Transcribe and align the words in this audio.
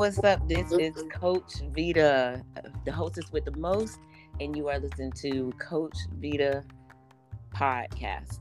what's 0.00 0.18
up? 0.24 0.48
This 0.48 0.72
is 0.72 1.04
Coach 1.12 1.60
Vita, 1.76 2.42
the 2.86 2.90
hostess 2.90 3.30
with 3.32 3.44
the 3.44 3.54
most, 3.58 3.98
and 4.40 4.56
you 4.56 4.66
are 4.70 4.78
listening 4.78 5.12
to 5.16 5.52
Coach 5.58 5.94
Vita 6.14 6.64
podcast, 7.54 8.38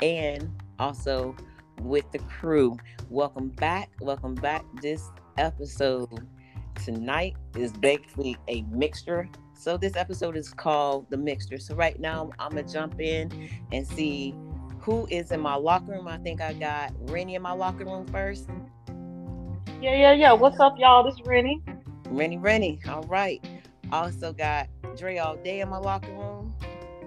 and 0.00 0.48
also 0.78 1.34
with 1.80 2.04
the 2.12 2.20
crew. 2.20 2.76
Welcome 3.08 3.48
back. 3.48 3.90
Welcome 4.00 4.36
back. 4.36 4.64
This 4.80 5.10
episode 5.36 6.28
tonight 6.84 7.34
is 7.56 7.72
basically 7.72 8.36
a 8.46 8.62
mixture. 8.70 9.28
So 9.58 9.76
this 9.76 9.96
episode 9.96 10.36
is 10.36 10.54
called 10.54 11.10
the 11.10 11.16
mixture. 11.16 11.58
So 11.58 11.74
right 11.74 11.98
now 11.98 12.30
I'm 12.38 12.50
gonna 12.50 12.62
jump 12.62 13.00
in 13.00 13.50
and 13.72 13.84
see 13.84 14.32
who 14.78 15.08
is 15.10 15.32
in 15.32 15.40
my 15.40 15.56
locker 15.56 15.90
room. 15.90 16.06
I 16.06 16.18
think 16.18 16.40
I 16.40 16.52
got 16.52 16.92
Rennie 17.10 17.34
in 17.34 17.42
my 17.42 17.52
locker 17.52 17.84
room 17.84 18.06
first. 18.06 18.48
Yeah, 19.80 19.94
yeah, 19.94 20.12
yeah. 20.12 20.32
What's 20.32 20.60
up, 20.60 20.74
y'all? 20.78 21.02
This 21.04 21.14
is 21.14 21.26
Rennie. 21.26 21.62
Rennie, 22.08 22.38
Rennie. 22.38 22.80
All 22.88 23.02
right. 23.04 23.44
Also 23.92 24.32
got 24.32 24.68
Dre 24.96 25.18
all 25.18 25.36
day 25.36 25.60
in 25.60 25.68
my 25.68 25.78
locker 25.78 26.12
room. 26.12 26.54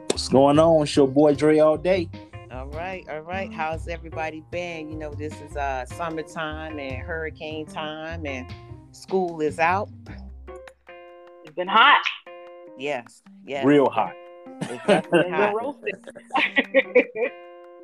What's 0.09 0.27
going 0.27 0.59
on? 0.59 0.83
It's 0.83 0.95
your 0.95 1.07
boy 1.07 1.33
Dre 1.35 1.59
all 1.59 1.77
day. 1.77 2.09
All 2.51 2.67
right, 2.67 3.03
all 3.09 3.21
right. 3.21 3.51
How's 3.51 3.87
everybody 3.87 4.43
been? 4.51 4.91
You 4.91 4.97
know, 4.97 5.11
this 5.13 5.33
is 5.41 5.55
uh 5.57 5.85
summertime 5.85 6.79
and 6.79 7.01
hurricane 7.01 7.65
time 7.65 8.25
and 8.25 8.51
school 8.91 9.41
is 9.41 9.59
out. 9.59 9.89
It's 11.43 11.55
been 11.55 11.67
hot. 11.67 12.03
Yes, 12.77 13.23
yes. 13.45 13.65
Real 13.65 13.89
hot. 13.89 14.13
It's 14.61 14.83
definitely 14.87 15.31
hot. 15.31 15.55
roasted. 15.55 15.95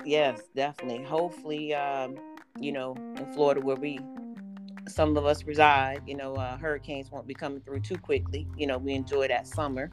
Yes, 0.06 0.42
definitely. 0.56 1.04
Hopefully, 1.04 1.74
um, 1.74 2.16
you 2.60 2.72
know, 2.72 2.96
in 3.18 3.26
Florida 3.34 3.62
where 3.62 3.76
we 3.76 4.00
some 4.90 5.16
of 5.18 5.26
us 5.26 5.44
reside, 5.44 6.02
you 6.08 6.16
know, 6.16 6.36
uh, 6.36 6.58
hurricanes 6.58 7.12
won't 7.12 7.28
be 7.28 7.34
coming 7.34 7.62
through 7.62 7.82
too 7.82 7.98
quickly. 7.98 8.48
You 8.58 8.68
know, 8.68 8.78
we 8.78 8.94
enjoy 8.94 9.28
that 9.28 9.48
summer. 9.48 9.92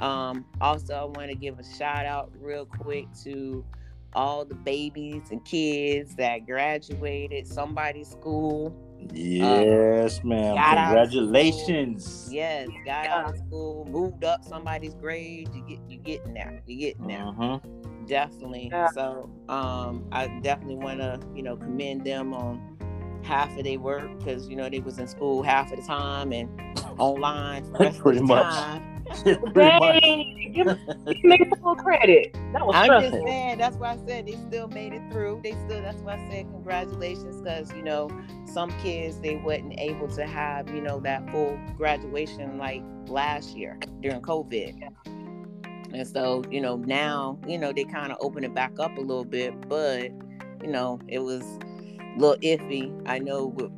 Um, 0.00 0.44
also, 0.60 0.94
I 0.94 1.04
want 1.04 1.30
to 1.30 1.36
give 1.36 1.58
a 1.58 1.64
shout 1.64 2.06
out 2.06 2.32
real 2.40 2.66
quick 2.66 3.06
to 3.24 3.64
all 4.14 4.44
the 4.44 4.54
babies 4.54 5.22
and 5.30 5.44
kids 5.44 6.14
that 6.16 6.46
graduated 6.46 7.46
somebody's 7.46 8.08
school. 8.08 8.74
Yes, 9.12 10.22
ma'am. 10.22 10.54
got 10.54 10.78
out 10.78 10.96
of 10.96 11.10
Congratulations. 11.10 12.28
Yes, 12.30 12.68
got 12.84 13.06
out 13.06 13.30
of 13.30 13.36
school, 13.38 13.86
moved 13.90 14.24
up 14.24 14.44
somebody's 14.44 14.94
grade. 14.94 15.48
You 15.54 15.62
get 15.66 15.78
you 15.88 15.98
getting 15.98 16.34
there. 16.34 16.62
You 16.66 16.78
getting 16.78 17.06
there. 17.08 17.18
Mhm. 17.24 18.06
definitely 18.06 18.68
Yeah. 18.72 18.88
so 18.88 19.30
um 19.48 20.04
i 20.10 20.26
definitely 20.42 20.74
want 20.74 20.98
to 20.98 21.20
you 21.36 21.42
know 21.44 21.56
commend 21.56 22.04
them 22.04 22.34
on 22.34 22.71
half 23.22 23.56
of 23.56 23.64
their 23.64 23.78
work 23.78 24.18
because 24.18 24.48
you 24.48 24.56
know 24.56 24.68
they 24.68 24.80
was 24.80 24.98
in 24.98 25.06
school 25.06 25.42
half 25.42 25.72
of 25.72 25.80
the 25.80 25.86
time 25.86 26.32
and 26.32 26.48
online 26.98 27.64
for 27.64 27.78
the 27.78 27.84
rest 27.84 28.00
Pretty 28.00 28.18
of 28.18 28.26
the 28.26 28.34
much. 28.34 28.54
time 28.54 28.88
Pretty 29.22 29.78
much. 29.78 30.00
Dang, 30.02 30.52
give, 30.54 30.66
give 31.06 31.24
me 31.24 31.38
full 31.60 31.76
credit. 31.76 32.32
That 32.52 32.66
was 32.66 32.74
i'm 32.76 33.02
just 33.02 33.22
saying 33.24 33.58
that's 33.58 33.76
why 33.76 33.92
i 33.92 33.96
said 34.06 34.26
they 34.26 34.36
still 34.48 34.68
made 34.68 34.92
it 34.92 35.02
through 35.10 35.40
they 35.42 35.52
still 35.52 35.82
that's 35.82 36.00
why 36.02 36.14
i 36.14 36.30
said 36.30 36.46
congratulations 36.50 37.40
because 37.40 37.72
you 37.72 37.82
know 37.82 38.10
some 38.44 38.70
kids 38.80 39.18
they 39.20 39.36
wasn't 39.36 39.78
able 39.78 40.08
to 40.08 40.26
have 40.26 40.68
you 40.70 40.80
know 40.80 41.00
that 41.00 41.28
full 41.30 41.58
graduation 41.76 42.58
like 42.58 42.82
last 43.06 43.56
year 43.56 43.78
during 44.00 44.20
covid 44.20 44.74
and 45.92 46.06
so 46.06 46.42
you 46.50 46.60
know 46.60 46.76
now 46.76 47.38
you 47.46 47.58
know 47.58 47.72
they 47.72 47.84
kind 47.84 48.12
of 48.12 48.18
open 48.20 48.44
it 48.44 48.54
back 48.54 48.78
up 48.78 48.96
a 48.96 49.00
little 49.00 49.24
bit 49.24 49.52
but 49.68 50.10
you 50.62 50.68
know 50.68 50.98
it 51.08 51.18
was 51.18 51.42
a 51.42 51.71
little 52.16 52.36
iffy. 52.36 52.92
I 53.06 53.18
know 53.18 53.46
with 53.46 53.70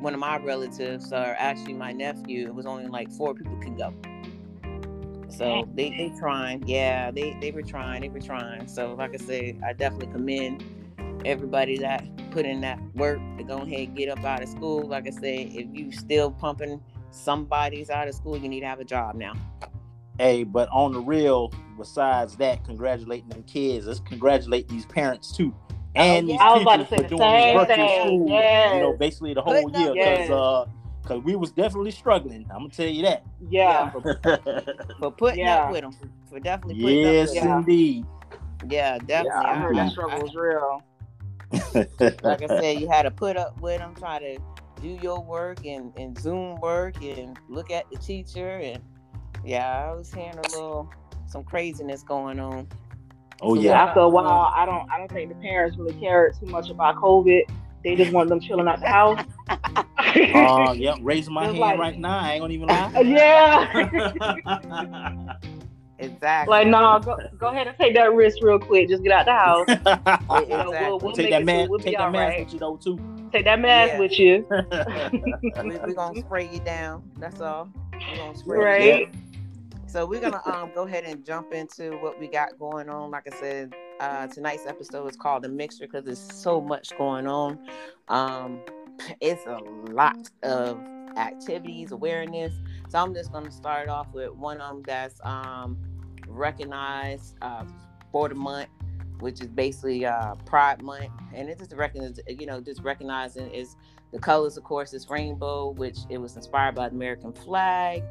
one 0.00 0.14
of 0.14 0.20
my 0.20 0.38
relatives 0.38 1.12
uh, 1.12 1.16
or 1.16 1.36
actually 1.38 1.74
my 1.74 1.92
nephew 1.92 2.46
it 2.46 2.54
was 2.54 2.64
only 2.66 2.86
like 2.86 3.10
four 3.12 3.34
people 3.34 3.56
can 3.58 3.76
go. 3.76 3.94
So 5.28 5.68
they 5.74 5.90
they 5.90 6.12
trying. 6.18 6.66
Yeah 6.66 7.10
they 7.10 7.36
they 7.40 7.50
were 7.50 7.62
trying 7.62 8.02
they 8.02 8.08
were 8.08 8.20
trying. 8.20 8.66
So 8.66 8.94
like 8.94 9.14
i 9.14 9.18
said 9.18 9.60
i 9.64 9.72
definitely 9.72 10.12
commend 10.12 10.64
everybody 11.24 11.76
that 11.78 12.04
put 12.30 12.46
in 12.46 12.60
that 12.62 12.80
work 12.94 13.18
to 13.36 13.44
go 13.44 13.58
ahead 13.58 13.88
and 13.88 13.96
get 13.96 14.08
up 14.08 14.24
out 14.24 14.42
of 14.42 14.48
school. 14.48 14.86
Like 14.86 15.06
i 15.06 15.10
said 15.10 15.48
if 15.52 15.66
you 15.72 15.92
still 15.92 16.30
pumping 16.30 16.80
somebody's 17.10 17.90
out 17.90 18.06
of 18.08 18.14
school 18.14 18.36
you 18.36 18.48
need 18.48 18.60
to 18.60 18.66
have 18.66 18.80
a 18.80 18.84
job 18.84 19.14
now. 19.14 19.34
Hey, 20.18 20.44
but 20.44 20.68
on 20.70 20.92
the 20.92 21.00
real, 21.00 21.50
besides 21.78 22.36
that, 22.36 22.62
congratulating 22.64 23.30
them 23.30 23.42
kids. 23.44 23.86
Let's 23.86 24.00
congratulate 24.00 24.68
these 24.68 24.84
parents 24.84 25.34
too. 25.34 25.54
And 25.94 26.28
yeah. 26.28 26.32
these 26.34 26.40
I 26.40 26.52
was 26.52 26.62
about 26.62 26.76
to 26.76 26.84
teachers 26.84 26.88
say 26.90 26.96
for 26.96 27.02
the 27.02 27.08
doing 27.08 27.20
this 27.20 27.42
same 27.42 27.58
virtual 27.58 27.76
thing. 27.76 28.00
school, 28.06 28.28
Yes. 28.30 28.74
you 28.74 28.80
know, 28.80 28.92
basically 28.96 29.34
the 29.34 29.42
whole 29.42 29.54
year. 29.54 29.70
Because 29.70 29.94
Yes. 29.96 30.30
uh, 30.30 30.66
cause 31.04 31.22
we 31.24 31.36
was 31.36 31.50
definitely 31.50 31.90
struggling. 31.90 32.46
I'm 32.50 32.58
gonna 32.60 32.68
tell 32.70 32.86
you 32.86 33.02
that. 33.02 33.24
Yeah. 33.48 33.90
for 35.00 35.10
putting 35.10 35.40
Yeah. 35.40 35.64
up 35.64 35.72
with 35.72 35.80
them, 35.82 35.92
for 36.28 36.38
definitely 36.40 36.82
putting 36.82 36.98
yes, 36.98 37.28
up 37.30 37.34
with 37.34 37.42
Yeah. 37.42 37.48
them. 37.48 37.58
indeed. 37.60 38.06
Yeah, 38.68 38.98
definitely. 38.98 39.40
Yeah, 39.42 39.50
I 39.50 39.54
heard 39.56 39.76
I- 39.78 39.84
that 39.84 39.92
struggle 39.92 40.20
was 40.22 40.34
real. 40.34 40.82
like 42.22 42.42
I 42.42 42.46
said, 42.60 42.80
you 42.80 42.88
had 42.88 43.02
to 43.02 43.10
put 43.10 43.36
up 43.36 43.60
with 43.60 43.78
them, 43.78 43.94
try 43.96 44.18
to 44.18 44.38
do 44.80 44.88
your 45.02 45.20
work 45.20 45.64
and, 45.66 45.92
and 45.98 46.16
Zoom 46.18 46.60
work 46.60 47.02
and 47.02 47.36
look 47.48 47.70
at 47.70 47.90
the 47.90 47.98
teacher 47.98 48.58
and 48.62 48.80
yeah, 49.44 49.88
I 49.90 49.94
was 49.94 50.12
hearing 50.12 50.38
a 50.38 50.48
little 50.52 50.88
some 51.26 51.42
craziness 51.44 52.02
going 52.02 52.38
on. 52.38 52.68
Oh 53.42 53.54
So 53.54 53.60
yeah. 53.60 53.82
After 53.82 54.00
a 54.00 54.08
while, 54.08 54.52
I 54.54 54.64
don't 54.66 54.88
I 54.90 54.98
don't 54.98 55.10
think 55.10 55.28
the 55.28 55.34
parents 55.36 55.76
really 55.78 55.94
cared 56.00 56.34
too 56.38 56.46
much 56.46 56.70
about 56.70 56.96
COVID. 56.96 57.42
They 57.82 57.96
just 57.96 58.12
want 58.12 58.28
them 58.28 58.40
chilling 58.40 58.68
at 58.68 58.80
the 58.80 58.88
house. 58.88 59.24
Uh, 60.10 60.72
yep, 60.76 60.96
raising 61.02 61.32
my 61.32 61.44
hand 61.44 61.58
like- 61.58 61.78
right 61.78 61.96
now. 61.98 62.18
I 62.18 62.32
ain't 62.32 62.40
gonna 62.42 62.52
even 62.54 62.68
lie. 62.68 63.00
yeah. 63.00 65.36
Exactly. 66.02 66.50
like, 66.50 66.66
no, 66.66 66.98
go, 66.98 67.18
go 67.38 67.48
ahead 67.48 67.66
and 67.68 67.76
take 67.76 67.94
that 67.94 68.14
risk 68.14 68.38
real 68.42 68.58
quick. 68.58 68.88
Just 68.88 69.02
get 69.02 69.12
out 69.12 69.26
the 69.26 69.32
house. 69.32 69.66
You 69.68 70.48
know, 70.48 70.62
Exactly. 70.62 70.86
we'll, 70.88 70.98
we'll 70.98 71.12
take 71.12 71.30
that 71.30 71.44
mask. 71.44 71.70
We'll 71.70 71.78
take 71.78 71.96
that 71.98 72.10
mask 72.10 72.30
right. 72.30 72.44
with 72.44 72.52
you 72.54 72.58
though 72.58 72.76
too. 72.76 72.98
Take 73.32 73.44
that 73.44 73.60
mask 73.60 73.92
Yeah. 73.92 73.98
with 74.00 74.18
you. 74.18 74.46
we, 75.62 75.76
we're 75.78 75.92
gonna 75.94 76.20
spray 76.20 76.48
you 76.50 76.60
down. 76.60 77.02
That's 77.18 77.40
all. 77.40 77.68
We're 77.92 78.16
gonna 78.16 78.36
spray 78.38 78.98
you 79.00 79.06
down. 79.06 79.29
So 79.90 80.06
we're 80.06 80.20
gonna 80.20 80.40
um 80.46 80.70
go 80.74 80.86
ahead 80.86 81.04
and 81.04 81.24
jump 81.24 81.52
into 81.52 81.96
what 81.98 82.18
we 82.20 82.28
got 82.28 82.58
going 82.58 82.88
on. 82.88 83.10
Like 83.10 83.32
I 83.32 83.36
said, 83.36 83.74
uh, 83.98 84.28
tonight's 84.28 84.66
episode 84.66 85.08
is 85.10 85.16
called 85.16 85.42
the 85.42 85.48
mixture 85.48 85.86
because 85.86 86.04
there's 86.04 86.20
so 86.20 86.60
much 86.60 86.96
going 86.96 87.26
on. 87.26 87.58
Um, 88.08 88.60
it's 89.20 89.44
a 89.46 89.58
lot 89.90 90.30
of 90.42 90.80
activities, 91.16 91.90
awareness. 91.90 92.54
So 92.88 92.98
I'm 92.98 93.14
just 93.14 93.32
gonna 93.32 93.50
start 93.50 93.88
off 93.88 94.06
with 94.12 94.30
one 94.32 94.60
of 94.60 94.76
them 94.76 94.82
that's 94.86 95.20
um 95.24 95.76
recognized 96.28 97.34
uh, 97.42 97.64
for 98.12 98.28
the 98.28 98.36
month, 98.36 98.68
which 99.18 99.40
is 99.40 99.48
basically 99.48 100.06
uh, 100.06 100.36
Pride 100.46 100.82
Month, 100.82 101.10
and 101.34 101.48
it 101.48 101.58
just 101.58 101.72
recognize 101.72 102.20
you 102.28 102.46
know 102.46 102.60
just 102.60 102.82
recognizing 102.82 103.50
is 103.50 103.74
the 104.12 104.20
colors, 104.20 104.56
of 104.56 104.62
course, 104.62 104.92
is 104.92 105.08
rainbow, 105.10 105.70
which 105.70 105.98
it 106.08 106.18
was 106.18 106.36
inspired 106.36 106.76
by 106.76 106.88
the 106.88 106.94
American 106.94 107.32
flag 107.32 108.04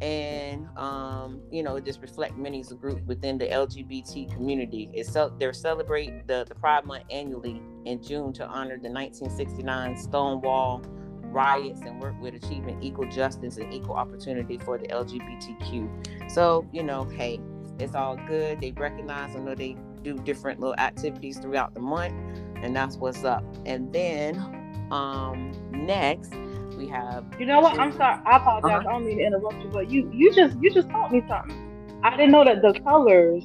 and 0.00 0.68
um, 0.76 1.40
you 1.50 1.62
know, 1.62 1.78
just 1.80 2.00
reflect 2.00 2.36
many 2.36 2.60
as 2.60 2.70
a 2.70 2.74
group 2.74 3.04
within 3.06 3.38
the 3.38 3.46
LGBT 3.46 4.32
community. 4.32 4.90
It's 4.92 5.12
so 5.12 5.32
they 5.38 5.50
celebrate 5.52 6.26
the, 6.26 6.44
the 6.48 6.54
Pride 6.54 6.84
Month 6.84 7.04
annually 7.10 7.62
in 7.84 8.02
June 8.02 8.32
to 8.34 8.46
honor 8.46 8.76
the 8.76 8.90
1969 8.90 9.96
Stonewall 9.96 10.82
riots 11.22 11.82
and 11.82 12.00
work 12.00 12.14
with 12.20 12.34
achieving 12.34 12.82
equal 12.82 13.08
justice 13.08 13.56
and 13.58 13.72
equal 13.72 13.94
opportunity 13.94 14.58
for 14.58 14.78
the 14.78 14.86
LGBTQ. 14.88 16.30
So, 16.30 16.66
you 16.72 16.82
know, 16.82 17.04
hey, 17.04 17.40
it's 17.78 17.94
all 17.94 18.16
good. 18.26 18.60
They 18.60 18.72
recognize, 18.72 19.36
I 19.36 19.40
know 19.40 19.54
they 19.54 19.76
do 20.02 20.14
different 20.18 20.60
little 20.60 20.76
activities 20.76 21.38
throughout 21.38 21.74
the 21.74 21.80
month, 21.80 22.14
and 22.62 22.74
that's 22.74 22.96
what's 22.96 23.24
up. 23.24 23.44
And 23.64 23.92
then 23.92 24.62
um 24.90 25.50
next 25.72 26.32
we 26.76 26.88
have 26.88 27.24
You 27.38 27.46
know 27.46 27.60
what? 27.60 27.78
I'm 27.78 27.92
sorry. 27.96 28.20
I 28.26 28.36
apologize. 28.36 28.70
Uh-huh. 28.70 28.88
I 28.88 28.92
don't 28.92 29.06
mean 29.06 29.18
to 29.18 29.24
interrupt 29.24 29.62
you, 29.62 29.70
but 29.72 29.90
you 29.90 30.10
you 30.12 30.32
just 30.34 30.56
you 30.60 30.70
just 30.72 30.88
taught 30.90 31.12
me 31.12 31.22
something. 31.28 32.00
I 32.04 32.10
didn't 32.16 32.32
know 32.32 32.44
that 32.44 32.62
the 32.62 32.78
colors 32.80 33.44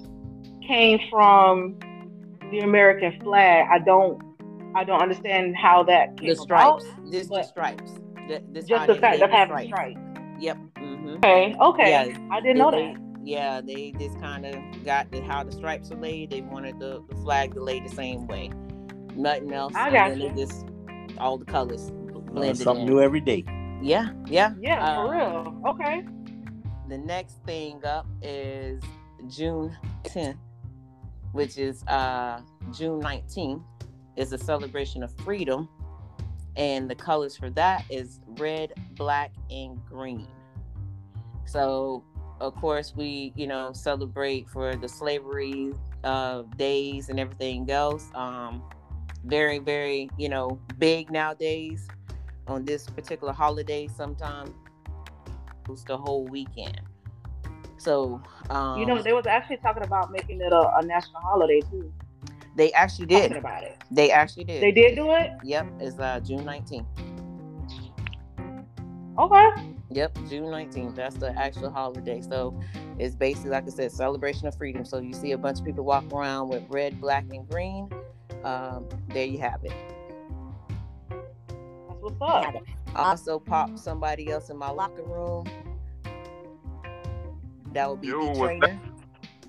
came 0.68 1.00
from 1.10 1.78
the 2.52 2.60
American 2.60 3.20
flag. 3.22 3.68
I 3.72 3.80
don't 3.80 4.22
I 4.76 4.84
don't 4.84 5.02
understand 5.02 5.56
how 5.56 5.84
that 5.84 6.18
came 6.18 6.28
the 6.28 6.42
about. 6.42 6.82
stripes. 6.82 6.86
This 7.10 7.28
the 7.28 7.44
stripes. 7.44 7.92
Th- 8.28 8.44
This 8.52 8.66
Just 8.66 8.88
the 8.88 8.96
fact 8.96 9.20
made 9.20 9.24
of 9.24 9.32
having 9.32 9.68
stripes. 9.68 9.98
stripes. 9.98 10.00
Yep. 10.40 10.58
hmm 10.78 11.10
Okay. 11.18 11.56
Okay. 11.60 11.90
Yeah, 11.90 12.18
I 12.32 12.42
didn't 12.42 12.58
know 12.58 12.72
they, 12.72 12.94
that. 12.94 12.98
Yeah, 13.24 13.62
they 13.62 13.94
just 14.00 14.20
kind 14.20 14.46
of 14.46 14.56
got 14.86 15.12
the, 15.12 15.22
how 15.22 15.44
the 15.44 15.52
stripes 15.52 15.92
are 15.92 16.00
laid. 16.00 16.32
They 16.32 16.42
wanted 16.42 16.80
the, 16.80 17.04
the 17.10 17.16
flag 17.18 17.54
to 17.54 17.64
lay 17.64 17.80
the 17.80 17.90
same 17.90 18.26
way. 18.28 18.50
Nothing 19.16 19.54
else. 19.54 19.74
I 19.76 19.88
and 19.88 19.94
got 19.96 20.10
then 20.10 20.22
you. 20.22 20.46
just 20.46 20.66
all 21.18 21.38
the 21.38 21.46
colors 21.46 21.92
blended 22.34 22.58
Something 22.58 22.88
in. 22.88 22.94
new 22.94 23.00
every 23.02 23.22
day. 23.22 23.44
Yeah, 23.82 24.10
yeah. 24.28 24.54
Yeah, 24.60 24.84
Uh, 24.84 24.96
for 25.06 25.12
real. 25.12 25.62
Okay. 25.68 26.04
The 26.90 26.98
next 26.98 27.38
thing 27.46 27.84
up 27.86 28.06
is 28.22 28.82
June 29.30 29.76
10th, 30.04 30.38
which 31.32 31.58
is 31.58 31.84
uh 31.88 32.42
June 32.72 33.02
19th, 33.02 33.64
is 34.18 34.34
a 34.34 34.38
celebration 34.38 35.04
of 35.04 35.12
freedom. 35.26 35.68
and 36.58 36.90
the 36.90 36.96
colors 36.96 37.38
for 37.38 37.50
that 37.52 37.86
is 37.90 38.20
red, 38.38 38.74
black, 38.98 39.32
and 39.50 39.80
green. 39.86 40.28
So, 41.46 42.04
of 42.42 42.56
course, 42.56 42.94
we 42.96 43.32
you 43.38 43.48
know 43.48 43.72
celebrate 43.74 44.50
for 44.50 44.76
the 44.76 44.90
slavery 44.90 45.74
uh, 46.04 46.44
days 46.58 47.08
and 47.10 47.20
everything 47.20 47.70
else. 47.72 48.10
Um, 48.16 48.64
very, 49.26 49.60
very 49.60 50.10
you 50.18 50.28
know 50.30 50.60
big 50.78 51.10
nowadays 51.10 51.88
on 52.48 52.66
this 52.66 52.88
particular 52.88 53.34
holiday. 53.34 53.88
Sometimes 53.88 54.52
it's 55.70 55.84
the 55.84 55.98
whole 55.98 56.26
weekend. 56.28 56.82
So, 57.78 58.22
um, 58.50 58.80
You 58.80 58.86
know, 58.86 59.02
they 59.02 59.14
was 59.14 59.26
actually 59.26 59.58
talking 59.58 59.84
about 59.84 60.12
making 60.12 60.40
it 60.42 60.52
a, 60.54 60.78
a 60.78 60.86
national 60.86 61.22
holiday 61.22 61.62
too. 61.62 61.92
they 62.56 62.72
actually 62.74 63.08
Talking 63.08 63.30
did. 63.30 63.38
about 63.38 63.64
it. 63.64 63.78
They 63.90 64.12
actually 64.12 64.44
did. 64.44 64.62
They 64.62 64.72
did 64.72 64.96
do 64.96 65.12
it. 65.12 65.32
Yep, 65.44 65.68
it's 65.80 65.98
uh, 66.00 66.20
June 66.20 66.44
19th. 66.46 66.86
Okay. 69.18 69.50
Yep, 69.92 70.16
June 70.30 70.46
19th. 70.46 70.96
That's 70.96 71.16
the 71.16 71.38
actual 71.38 71.70
holiday. 71.70 72.22
So 72.22 72.58
it's 72.98 73.16
basically, 73.16 73.52
like 73.52 73.66
I 73.66 73.70
said, 73.70 73.92
celebration 73.92 74.48
of 74.48 74.56
freedom. 74.56 74.86
So 74.86 75.00
you 75.00 75.14
see 75.14 75.32
a 75.34 75.38
bunch 75.38 75.60
of 75.60 75.66
people 75.66 75.84
walk 75.84 76.06
around 76.14 76.50
with 76.50 76.64
red, 76.70 77.00
black, 77.02 77.26
and 77.32 77.48
green. 77.50 77.90
Um, 78.44 78.88
there 79.10 79.26
you 79.26 79.40
have 79.40 79.64
it. 79.64 79.74
That's 82.02 82.20
what's 82.20 82.22
up. 82.22 82.64
I 82.96 83.10
also 83.10 83.40
pop 83.40 83.78
somebody 83.78 84.32
else 84.32 84.50
in 84.50 84.58
my 84.58 84.70
locker 84.70 85.04
room. 85.04 85.46
That 87.74 87.90
would 87.90 88.02
be 88.02 88.08
Yo, 88.08 88.20
the 88.20 88.26
what's 88.28 88.40
trainer. 88.40 88.80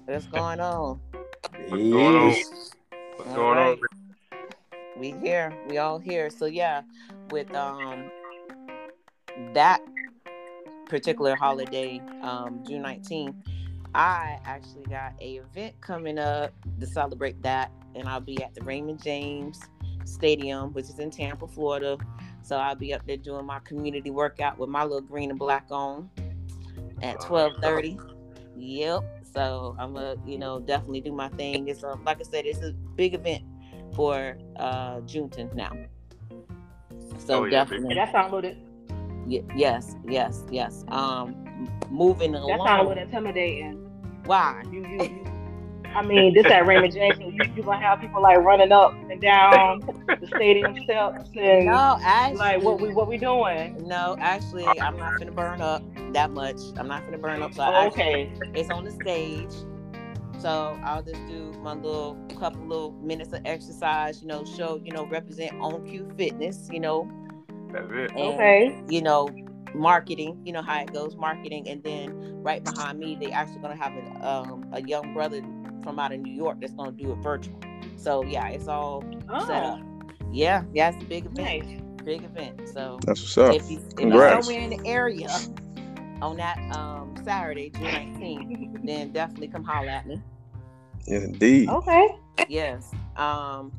What's 0.06 0.26
going 0.26 0.60
on? 0.60 1.00
going 1.70 2.16
on? 2.16 2.25
What's 2.26 3.31
All 3.31 3.34
going 3.34 3.58
right. 3.58 3.78
on? 3.78 4.99
We 4.99 5.12
here. 5.12 5.56
We 5.69 5.78
all 5.78 5.99
here. 5.99 6.31
So 6.31 6.46
yeah, 6.46 6.82
with 7.31 7.54
um 7.54 8.10
that 9.55 9.81
particular 10.87 11.34
holiday, 11.37 12.02
um, 12.20 12.62
June 12.69 12.82
19th, 12.82 13.34
I 13.94 14.38
actually 14.44 14.84
got 14.84 15.14
a 15.20 15.37
event 15.37 15.81
coming 15.81 16.19
up 16.19 16.52
to 16.81 16.87
celebrate 16.87 17.43
that, 17.43 17.70
and 17.94 18.06
I'll 18.06 18.20
be 18.20 18.43
at 18.43 18.55
the 18.55 18.62
Raymond 18.62 19.02
James 19.02 19.58
Stadium, 20.05 20.72
which 20.75 20.87
is 20.87 20.98
in 20.98 21.10
Tampa, 21.10 21.48
Florida. 21.48 21.96
So 22.42 22.56
I'll 22.56 22.74
be 22.74 22.92
up 22.92 23.06
there 23.06 23.16
doing 23.16 23.46
my 23.46 23.60
community 23.60 24.10
workout 24.10 24.58
with 24.58 24.68
my 24.68 24.82
little 24.82 25.00
green 25.00 25.30
and 25.30 25.38
black 25.38 25.66
on 25.70 26.10
at 27.02 27.20
12:30. 27.20 27.98
Yep. 28.56 29.02
So 29.34 29.76
I'm 29.78 29.94
gonna, 29.94 30.16
you 30.26 30.38
know, 30.38 30.60
definitely 30.60 31.00
do 31.00 31.12
my 31.12 31.28
thing. 31.30 31.68
It's 31.68 31.82
um, 31.84 32.04
like 32.04 32.20
I 32.20 32.24
said, 32.24 32.44
it's 32.46 32.60
a 32.60 32.72
big 32.96 33.14
event 33.14 33.44
for 33.94 34.36
uh 34.56 34.96
Juneteenth 35.00 35.54
now. 35.54 35.72
So 37.18 37.34
Oh, 37.42 37.44
yeah, 37.44 37.44
big- 37.44 37.50
definitely, 37.50 37.94
Yeah, 37.96 38.04
that 38.06 38.12
sounds 38.12 38.32
a 38.32 38.36
little. 38.36 38.54
y- 39.26 39.44
yes, 39.56 39.94
yes, 40.06 40.42
yes. 40.50 40.84
Um, 40.88 41.34
m- 41.46 41.68
moving 41.90 42.32
That 42.32 42.40
sounds 42.40 42.60
a 42.60 42.62
along. 42.62 42.88
little 42.88 43.02
intimidating. 43.04 43.74
Why? 44.24 44.62
You, 44.70 44.80
you, 44.86 44.98
you. 45.02 45.24
I 45.94 46.02
mean, 46.02 46.34
this 46.34 46.46
at 46.46 46.66
Raymond 46.66 46.92
James, 46.94 47.16
so 47.18 47.24
you 47.28 47.38
you 47.54 47.62
gonna 47.62 47.78
have 47.84 48.00
people 48.00 48.22
like 48.22 48.38
running 48.38 48.72
up 48.72 48.94
and 49.10 49.20
down 49.20 49.80
the 50.06 50.26
stadium 50.34 50.76
steps 50.84 51.28
and 51.36 51.66
No, 51.66 51.98
actually, 52.02 52.38
like 52.38 52.62
what 52.62 52.80
we 52.80 52.92
what 52.92 53.08
we 53.08 53.18
doing? 53.18 53.76
no, 53.86 54.16
actually, 54.20 54.66
I'm 54.80 54.96
not 54.96 55.18
gonna 55.18 55.32
burn 55.32 55.60
up 55.60 55.82
that 56.12 56.30
much. 56.30 56.56
I'm 56.76 56.88
not 56.88 57.04
gonna 57.04 57.18
burn 57.18 57.42
up. 57.42 57.52
So 57.54 57.62
Oh, 57.62 57.66
I 57.66 57.86
actually- 57.86 58.02
okay. 58.02 58.32
it's 58.54 58.70
on 58.70 58.84
the 58.84 58.90
stage. 58.92 59.52
So 60.38 60.76
I'll 60.82 61.02
just 61.02 61.24
do 61.28 61.52
my 61.62 61.74
little 61.74 62.16
couple 62.38 62.62
little 62.66 62.92
minutes 63.02 63.32
of 63.32 63.42
exercise, 63.44 64.20
you 64.22 64.28
know, 64.28 64.44
show, 64.44 64.80
you 64.82 64.90
know, 64.92 65.06
represent 65.06 65.52
on 65.60 65.86
cue 65.86 66.10
fitness, 66.16 66.68
you 66.72 66.80
know, 66.80 67.08
That's 67.72 67.86
it. 67.92 68.10
and, 68.12 68.34
Okay. 68.34 68.82
you 68.88 69.02
know, 69.02 69.28
marketing, 69.74 70.40
you 70.44 70.52
know 70.52 70.60
how 70.62 70.80
it 70.82 70.92
goes, 70.92 71.16
marketing, 71.16 71.68
and 71.68 71.82
then 71.84 72.42
right 72.42 72.62
behind 72.64 72.98
me, 72.98 73.16
they 73.20 73.30
actually 73.30 73.60
gonna 73.60 73.76
have 73.76 73.92
a, 73.94 74.28
um, 74.28 74.66
a 74.72 74.82
young 74.82 75.14
brother 75.14 75.40
from 75.82 75.99
out 75.99 76.12
of 76.12 76.20
New 76.20 76.32
York 76.32 76.58
that's 76.61 76.73
gonna 76.75 76.93
do 76.93 77.12
it 77.12 77.17
virtual. 77.17 77.58
So 77.96 78.25
yeah, 78.25 78.49
it's 78.49 78.69
all 78.69 79.02
set 79.46 79.62
up. 79.64 79.81
Oh, 79.82 80.05
Yeah, 80.32 80.64
yeah, 80.73 80.90
it's 80.90 81.02
a 81.02 81.06
big 81.06 81.26
event, 81.26 81.67
nice. 81.69 81.81
big 82.05 82.25
event. 82.25 82.69
So 82.73 82.99
That's 83.06 83.20
what's 83.20 83.38
up. 83.38 83.55
if 83.55 83.70
you 83.70 83.79
if 83.99 84.12
you're 84.12 84.43
somewhere 84.43 84.61
in 84.62 84.70
the 84.70 84.87
area 84.88 85.29
on 86.20 86.37
that 86.37 86.58
um 86.76 87.14
Saturday, 87.25 87.70
June 87.70 87.84
19th, 87.84 88.87
then 88.87 89.12
definitely 89.12 89.49
come 89.49 89.64
holler 89.64 89.88
at 89.90 90.06
me. 90.06 90.20
Indeed. 91.06 91.69
Okay. 91.69 92.08
Yes. 92.49 92.93
Um, 93.17 93.73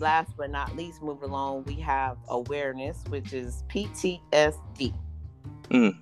last 0.00 0.30
but 0.36 0.50
not 0.50 0.76
least, 0.76 1.02
move 1.02 1.22
along, 1.22 1.64
we 1.64 1.74
have 1.76 2.16
awareness, 2.28 3.02
which 3.08 3.32
is 3.32 3.64
PTSD, 3.68 4.92
Mm. 5.70 5.96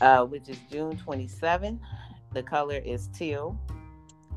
uh, 0.00 0.24
which 0.24 0.48
is 0.48 0.58
June 0.70 0.96
27th. 0.96 1.78
The 2.32 2.42
color 2.42 2.76
is 2.76 3.08
teal, 3.08 3.58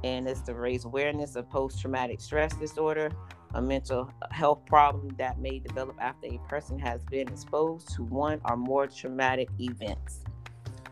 and 0.04 0.28
it's 0.28 0.42
to 0.42 0.54
raise 0.54 0.86
awareness 0.86 1.36
of 1.36 1.50
post 1.50 1.80
traumatic 1.80 2.22
stress 2.22 2.56
disorder, 2.56 3.12
a 3.54 3.62
mental 3.62 4.10
health 4.32 4.66
problem 4.66 5.10
that 5.18 5.40
may 5.40 5.60
develop 5.60 5.96
after 6.00 6.28
a 6.28 6.40
person 6.48 6.80
has 6.80 7.04
been 7.06 7.28
exposed 7.28 7.94
to 7.96 8.04
one 8.04 8.40
or 8.46 8.56
more 8.56 8.88
traumatic 8.88 9.50
events. 9.60 10.24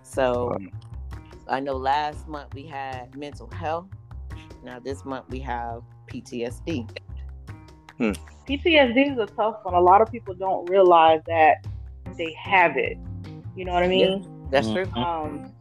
So, 0.04 0.58
I 1.48 1.60
know 1.60 1.78
last 1.78 2.28
month 2.28 2.54
we 2.54 2.64
had 2.64 3.16
mental 3.16 3.50
health. 3.52 3.88
Now, 4.64 4.80
this 4.80 5.06
month 5.06 5.26
we 5.30 5.40
have 5.40 5.82
PTSD. 6.08 6.88
PTSD 8.48 9.14
is 9.14 9.18
a 9.18 9.28
tough 9.28 9.58
one. 9.64 9.74
A 9.74 9.80
lot 9.80 10.02
of 10.02 10.12
people 10.12 10.34
don't 10.34 10.70
realize 10.70 11.22
that 11.28 11.66
they 12.18 12.34
have 12.34 12.78
it. 12.78 12.98
You 13.56 13.66
know 13.66 13.74
what 13.74 13.84
I 13.84 13.88
mean? 13.88 14.48
That's 14.50 14.68
Mhm. 14.68 14.74
true. 14.94 15.02
Um, 15.02 15.54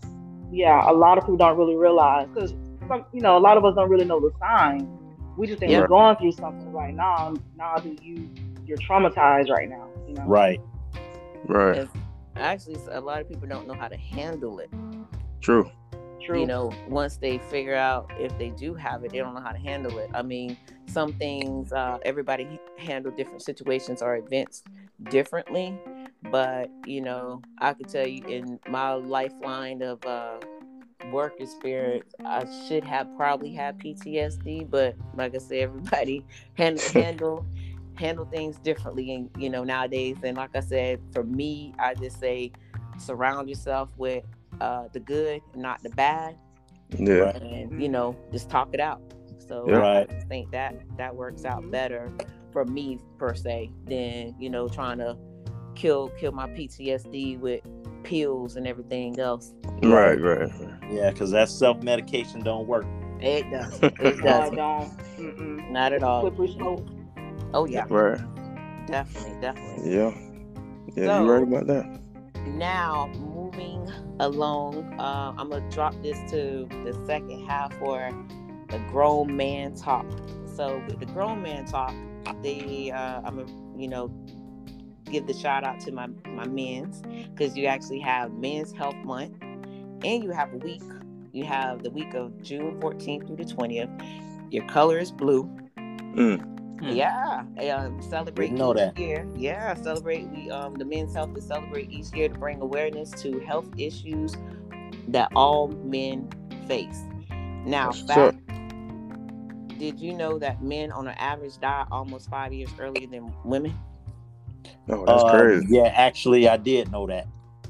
yeah, 0.50 0.90
a 0.90 0.92
lot 0.92 1.18
of 1.18 1.24
people 1.24 1.36
don't 1.36 1.56
really 1.58 1.76
realize 1.76 2.28
because 2.28 2.54
some, 2.88 3.04
you 3.12 3.20
know, 3.20 3.36
a 3.36 3.40
lot 3.40 3.56
of 3.56 3.64
us 3.64 3.74
don't 3.74 3.88
really 3.88 4.04
know 4.04 4.20
the 4.20 4.30
signs. 4.38 4.82
We 5.36 5.46
just 5.46 5.60
think 5.60 5.70
Yeah. 5.70 5.80
we're 5.80 5.88
going 5.88 6.16
through 6.16 6.32
something 6.32 6.72
right 6.72 6.94
now. 6.94 7.34
Now, 7.56 7.76
do 7.76 7.94
you 8.02 8.28
you're 8.66 8.78
traumatized 8.78 9.48
right 9.48 9.68
now? 9.68 9.86
You 10.06 10.14
know, 10.14 10.24
Right. 10.26 10.60
Right. 11.46 11.76
Yes. 11.76 11.88
Actually, 12.36 12.76
a 12.90 13.00
lot 13.00 13.20
of 13.20 13.28
people 13.28 13.48
don't 13.48 13.66
know 13.66 13.74
how 13.74 13.88
to 13.88 13.96
handle 13.96 14.58
it. 14.58 14.70
True. 15.40 15.70
true. 16.20 16.40
You 16.40 16.46
know, 16.46 16.72
once 16.88 17.16
they 17.16 17.38
figure 17.38 17.74
out 17.76 18.10
if 18.18 18.36
they 18.38 18.50
do 18.50 18.74
have 18.74 19.04
it, 19.04 19.12
they 19.12 19.18
don't 19.18 19.34
know 19.34 19.40
how 19.40 19.52
to 19.52 19.58
handle 19.58 19.96
it. 19.98 20.10
I 20.12 20.22
mean, 20.22 20.56
some 20.86 21.12
things, 21.14 21.72
uh, 21.72 21.98
everybody 22.04 22.60
handle 22.76 23.10
different 23.12 23.42
situations 23.42 24.02
or 24.02 24.16
events 24.16 24.62
differently. 25.08 25.78
But, 26.30 26.70
you 26.84 27.00
know, 27.00 27.40
I 27.60 27.72
could 27.72 27.88
tell 27.88 28.06
you 28.06 28.24
in 28.26 28.58
my 28.68 28.92
lifeline 28.92 29.80
of 29.82 30.04
uh, 30.04 30.38
work 31.06 31.40
experience, 31.40 32.14
I 32.24 32.46
should 32.66 32.84
have 32.84 33.08
probably 33.16 33.52
had 33.52 33.78
PTSD. 33.78 34.68
But 34.70 34.96
like 35.14 35.34
I 35.34 35.38
said, 35.38 35.58
everybody 35.62 36.24
handle, 36.56 36.84
handle 36.92 37.46
handle 37.98 38.24
things 38.26 38.56
differently 38.58 39.12
and 39.12 39.28
you 39.36 39.50
know 39.50 39.64
nowadays 39.64 40.16
and 40.22 40.36
like 40.36 40.54
i 40.54 40.60
said 40.60 41.00
for 41.12 41.24
me 41.24 41.74
i 41.80 41.94
just 41.94 42.20
say 42.20 42.52
surround 42.96 43.48
yourself 43.48 43.88
with 43.96 44.22
uh 44.60 44.84
the 44.92 45.00
good 45.00 45.40
not 45.56 45.82
the 45.82 45.90
bad 45.90 46.36
Yeah. 46.90 47.36
and 47.36 47.82
you 47.82 47.88
know 47.88 48.16
just 48.32 48.48
talk 48.48 48.68
it 48.72 48.78
out 48.78 49.00
so 49.48 49.64
Yeah. 49.66 49.78
i 49.78 49.80
Right. 49.80 50.10
just 50.10 50.28
think 50.28 50.50
that 50.52 50.76
that 50.96 51.16
works 51.16 51.44
out 51.44 51.68
better 51.72 52.08
for 52.52 52.64
me 52.64 53.00
per 53.18 53.34
se 53.34 53.72
than 53.86 54.34
you 54.38 54.48
know 54.48 54.68
trying 54.68 54.98
to 54.98 55.16
kill 55.74 56.10
kill 56.20 56.30
my 56.32 56.46
ptsd 56.50 57.38
with 57.40 57.62
pills 58.08 58.56
and 58.56 58.66
everything 58.66 59.18
else 59.20 59.52
Right. 59.82 60.20
Right. 60.20 60.50
Yeah, 60.90 61.10
because 61.10 61.30
that 61.32 61.48
self 61.48 61.82
medication 61.82 62.40
don't 62.40 62.66
work. 62.66 62.86
it 63.20 63.48
does 63.50 63.78
it 63.82 64.00
no, 64.00 64.08
I 64.08 64.48
does 64.48 64.50
don't. 64.52 65.72
Not 65.72 65.92
at 65.92 66.02
all 66.02 66.22
oh 67.54 67.64
yeah 67.66 67.84
Right. 67.88 68.18
definitely 68.86 69.40
definitely 69.40 69.94
Yeah. 69.94 70.10
Yeah. 70.96 71.06
So- 71.06 71.22
you 71.24 71.30
right 71.30 71.42
about 71.42 71.66
that. 71.66 72.00
now 72.46 73.08
moving 73.18 73.90
along 74.20 74.84
uh, 74.98 75.32
i'm 75.38 75.50
gonna 75.50 75.70
drop 75.70 75.94
this 76.02 76.18
to 76.30 76.66
the 76.84 76.92
second 77.06 77.46
half 77.46 77.72
for 77.78 78.10
the 78.70 78.78
grown 78.90 79.36
man 79.36 79.74
talk 79.74 80.06
so 80.56 80.82
with 80.88 80.98
the 80.98 81.06
grown 81.06 81.42
man 81.42 81.64
talk 81.66 81.94
the 82.42 82.90
uh, 82.92 83.20
i'm 83.24 83.36
gonna 83.36 83.52
you 83.80 83.88
know 83.88 84.10
give 85.08 85.26
the 85.26 85.34
shout 85.34 85.64
out 85.64 85.80
to 85.80 85.92
my 85.92 86.06
my 86.28 86.46
men's 86.46 87.02
because 87.34 87.56
you 87.56 87.66
actually 87.66 88.00
have 88.00 88.32
men's 88.32 88.72
health 88.72 88.96
month 89.04 89.34
and 89.42 90.22
you 90.24 90.30
have 90.30 90.52
a 90.52 90.58
week 90.58 90.82
you 91.32 91.44
have 91.44 91.82
the 91.82 91.90
week 91.90 92.14
of 92.14 92.40
june 92.42 92.78
14th 92.80 93.26
through 93.26 93.36
the 93.36 93.44
20th 93.44 94.52
your 94.52 94.64
color 94.66 94.98
is 94.98 95.10
blue 95.12 95.48
Mm. 96.14 96.40
Hmm. 96.80 96.88
yeah, 96.90 97.42
um, 97.76 98.00
celebrate 98.02 98.46
Didn't 98.46 98.58
know 98.58 98.70
each 98.72 98.76
that. 98.78 98.98
year. 98.98 99.26
Yeah, 99.36 99.74
celebrate. 99.74 100.28
We 100.28 100.48
um 100.50 100.74
the 100.74 100.84
men's 100.84 101.12
health 101.14 101.34
to 101.34 101.40
celebrate 101.42 101.90
each 101.90 102.12
year 102.12 102.28
to 102.28 102.38
bring 102.38 102.60
awareness 102.60 103.10
to 103.22 103.40
health 103.40 103.68
issues 103.76 104.34
that 105.08 105.28
all 105.36 105.68
men 105.84 106.28
face. 106.66 107.02
Now, 107.66 107.90
That's 107.90 108.02
what's 108.02 108.10
up. 108.10 108.34
fact, 108.48 109.78
did 109.78 110.00
you 110.00 110.14
know 110.14 110.38
that 110.38 110.62
men 110.62 110.90
on 110.92 111.06
an 111.08 111.14
average 111.18 111.58
die 111.58 111.84
almost 111.90 112.30
five 112.30 112.52
years 112.52 112.70
earlier 112.78 113.06
than 113.06 113.32
women? 113.44 113.76
Oh, 114.88 115.04
that's 115.04 115.22
Uh, 115.24 115.30
crazy. 115.38 115.66
Yeah, 115.68 115.92
actually, 115.94 116.48
I 116.48 116.56
did 116.56 116.90
know 116.90 117.06
that. 117.06 117.26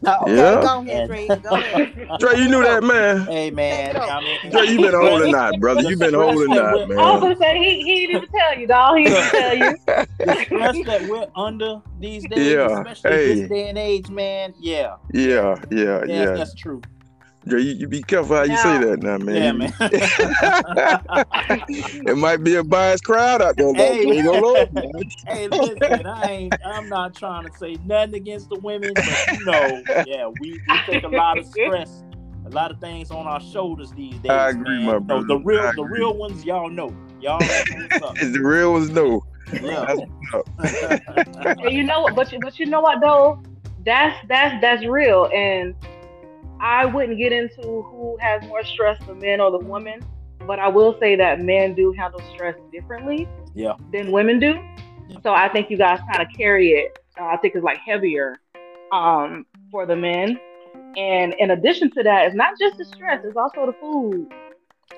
Okay, 0.06 0.36
Yeah. 0.36 0.62
go 0.62 0.80
ahead, 0.82 1.08
Dre. 1.08 1.26
Go 1.26 1.50
ahead. 1.50 2.08
Dre, 2.20 2.36
you 2.38 2.48
knew 2.48 2.62
that, 2.62 2.84
man. 2.84 3.26
Hey 3.26 3.50
man, 3.50 3.96
I 3.96 4.20
mean, 4.20 4.52
Dre, 4.52 4.66
you 4.68 4.80
been 4.80 4.94
holding 4.94 5.32
knot, 5.32 5.54
brother. 5.58 5.82
You've 5.82 5.98
been 5.98 6.14
holding 6.14 6.50
knot, 6.50 6.58
I 6.58 6.72
was 6.76 6.88
man. 6.88 7.20
gonna 7.20 7.36
say 7.36 7.58
he, 7.58 7.82
he 7.82 8.06
didn't 8.06 8.16
even 8.22 8.28
tell 8.28 8.58
you, 8.58 8.66
dog. 8.68 8.96
He 8.98 9.04
didn't 9.06 9.30
tell 9.30 9.56
you. 9.56 9.76
the 10.24 10.44
stress 10.44 10.76
that 10.86 11.02
we're 11.02 11.26
under 11.34 11.82
these 11.98 12.24
days, 12.28 12.52
Yeah, 12.52 12.80
especially 12.82 13.10
hey. 13.10 13.34
this 13.34 13.48
day 13.48 13.68
and 13.70 13.78
age, 13.78 14.08
man. 14.08 14.54
Yeah, 14.60 14.96
Yeah, 15.12 15.56
yeah, 15.72 16.04
yeah, 16.06 16.14
yeah. 16.14 16.24
that's 16.34 16.54
true. 16.54 16.80
Dre, 17.46 17.62
you, 17.62 17.72
you 17.72 17.88
be 17.88 18.02
careful 18.02 18.36
how 18.36 18.42
you 18.42 18.56
say 18.58 18.78
that 18.78 19.02
now, 19.02 19.16
man. 19.18 19.36
Yeah, 19.36 19.52
man. 19.52 19.72
it 22.06 22.16
might 22.18 22.42
be 22.42 22.56
a 22.56 22.64
biased 22.64 23.04
crowd 23.04 23.40
out 23.40 23.56
there, 23.56 23.66
though. 23.72 23.74
Hey. 23.74 24.00
Ain't 24.10 24.26
gonna 24.26 24.46
lie, 24.46 24.68
man. 24.72 24.90
hey, 25.26 25.48
listen, 25.48 26.06
I 26.06 26.24
ain't. 26.24 26.54
I'm 26.64 26.88
not 26.88 27.14
trying 27.14 27.48
to 27.48 27.56
say 27.56 27.76
nothing 27.86 28.14
against 28.16 28.48
the 28.50 28.58
women, 28.58 28.92
but 28.94 29.38
you 29.38 29.44
know, 29.44 29.82
yeah, 30.06 30.28
we, 30.40 30.60
we 30.68 30.78
take 30.86 31.04
a 31.04 31.08
lot 31.08 31.38
of 31.38 31.46
stress, 31.46 32.02
a 32.44 32.50
lot 32.50 32.70
of 32.70 32.80
things 32.80 33.10
on 33.10 33.26
our 33.26 33.40
shoulders 33.40 33.92
these 33.92 34.14
days. 34.18 34.30
I 34.30 34.50
agree, 34.50 34.84
man. 34.84 34.86
my 34.86 34.92
You 34.92 34.92
know, 34.92 35.00
brother. 35.00 35.26
the 35.26 35.38
real, 35.38 35.60
I 35.60 35.72
the 35.74 35.82
agree. 35.82 35.98
real 36.00 36.14
ones, 36.14 36.44
y'all 36.44 36.68
know. 36.68 36.94
Y'all 37.20 37.40
know 37.40 37.46
what's 37.88 38.02
up. 38.02 38.16
It's 38.18 38.32
the 38.32 38.42
real 38.42 38.72
ones, 38.72 38.90
no. 38.90 39.24
Yeah. 39.52 39.94
You 41.70 41.82
know 41.84 42.02
what? 42.02 42.14
But 42.14 42.32
you, 42.32 42.40
but 42.40 42.58
you 42.58 42.66
know 42.66 42.80
what 42.80 43.00
though? 43.00 43.42
That's 43.84 44.16
that's 44.28 44.60
that's 44.60 44.84
real. 44.84 45.28
And 45.34 45.74
I 46.60 46.86
wouldn't 46.86 47.18
get 47.18 47.32
into 47.32 47.62
who 47.62 48.16
has 48.20 48.42
more 48.48 48.64
stress, 48.64 48.98
the 49.06 49.14
men 49.14 49.40
or 49.40 49.50
the 49.50 49.58
woman. 49.58 50.00
But 50.46 50.58
I 50.58 50.68
will 50.68 50.96
say 50.98 51.14
that 51.16 51.40
men 51.40 51.74
do 51.74 51.92
handle 51.92 52.20
stress 52.34 52.54
differently 52.72 53.28
Yeah. 53.54 53.74
than 53.92 54.12
women 54.12 54.38
do. 54.40 54.54
Yeah. 55.08 55.18
So 55.22 55.32
I 55.32 55.48
think 55.48 55.70
you 55.70 55.76
guys 55.76 56.00
kind 56.10 56.22
of 56.22 56.28
carry 56.36 56.70
it. 56.70 56.98
Uh, 57.20 57.24
I 57.24 57.36
think 57.38 57.54
it's 57.54 57.64
like 57.64 57.78
heavier 57.78 58.36
um, 58.92 59.44
for 59.70 59.84
the 59.86 59.96
men. 59.96 60.38
And 60.96 61.34
in 61.38 61.50
addition 61.50 61.90
to 61.92 62.02
that, 62.02 62.26
it's 62.26 62.34
not 62.34 62.58
just 62.58 62.78
the 62.78 62.84
stress; 62.84 63.20
it's 63.24 63.36
also 63.36 63.66
the 63.66 63.72
food 63.80 64.28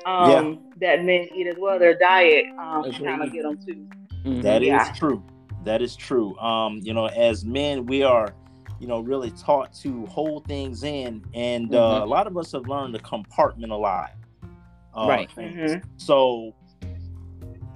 um, 0.06 0.58
that 0.80 1.04
men 1.04 1.28
eat 1.34 1.46
as 1.46 1.56
well. 1.58 1.78
Their 1.78 1.98
diet 1.98 2.46
um, 2.58 2.84
kind 2.92 3.22
of 3.22 3.32
get 3.32 3.42
them 3.42 3.58
too. 3.64 3.86
Mhm. 4.24 4.42
That 4.42 4.62
is 4.62 4.68
Yeah. 4.68 4.92
true. 4.92 5.22
That 5.64 5.82
is 5.82 5.94
true. 5.96 6.36
Um, 6.38 6.80
you 6.82 6.94
know, 6.94 7.06
as 7.06 7.44
men, 7.44 7.86
we 7.86 8.02
are, 8.02 8.32
you 8.80 8.86
know, 8.88 8.98
really 9.00 9.30
taught 9.30 9.72
to 9.74 10.06
hold 10.06 10.46
things 10.46 10.82
in, 10.82 11.22
and 11.34 11.72
uh, 11.74 11.78
Mhm. 12.00 12.02
a 12.02 12.06
lot 12.06 12.26
of 12.26 12.36
us 12.36 12.50
have 12.52 12.66
learned 12.66 12.94
to 12.94 13.00
compartmentalize. 13.00 14.10
Uh, 14.92 15.06
Right. 15.06 15.30
things. 15.30 15.54
Mhm. 15.74 15.84
So, 15.98 16.52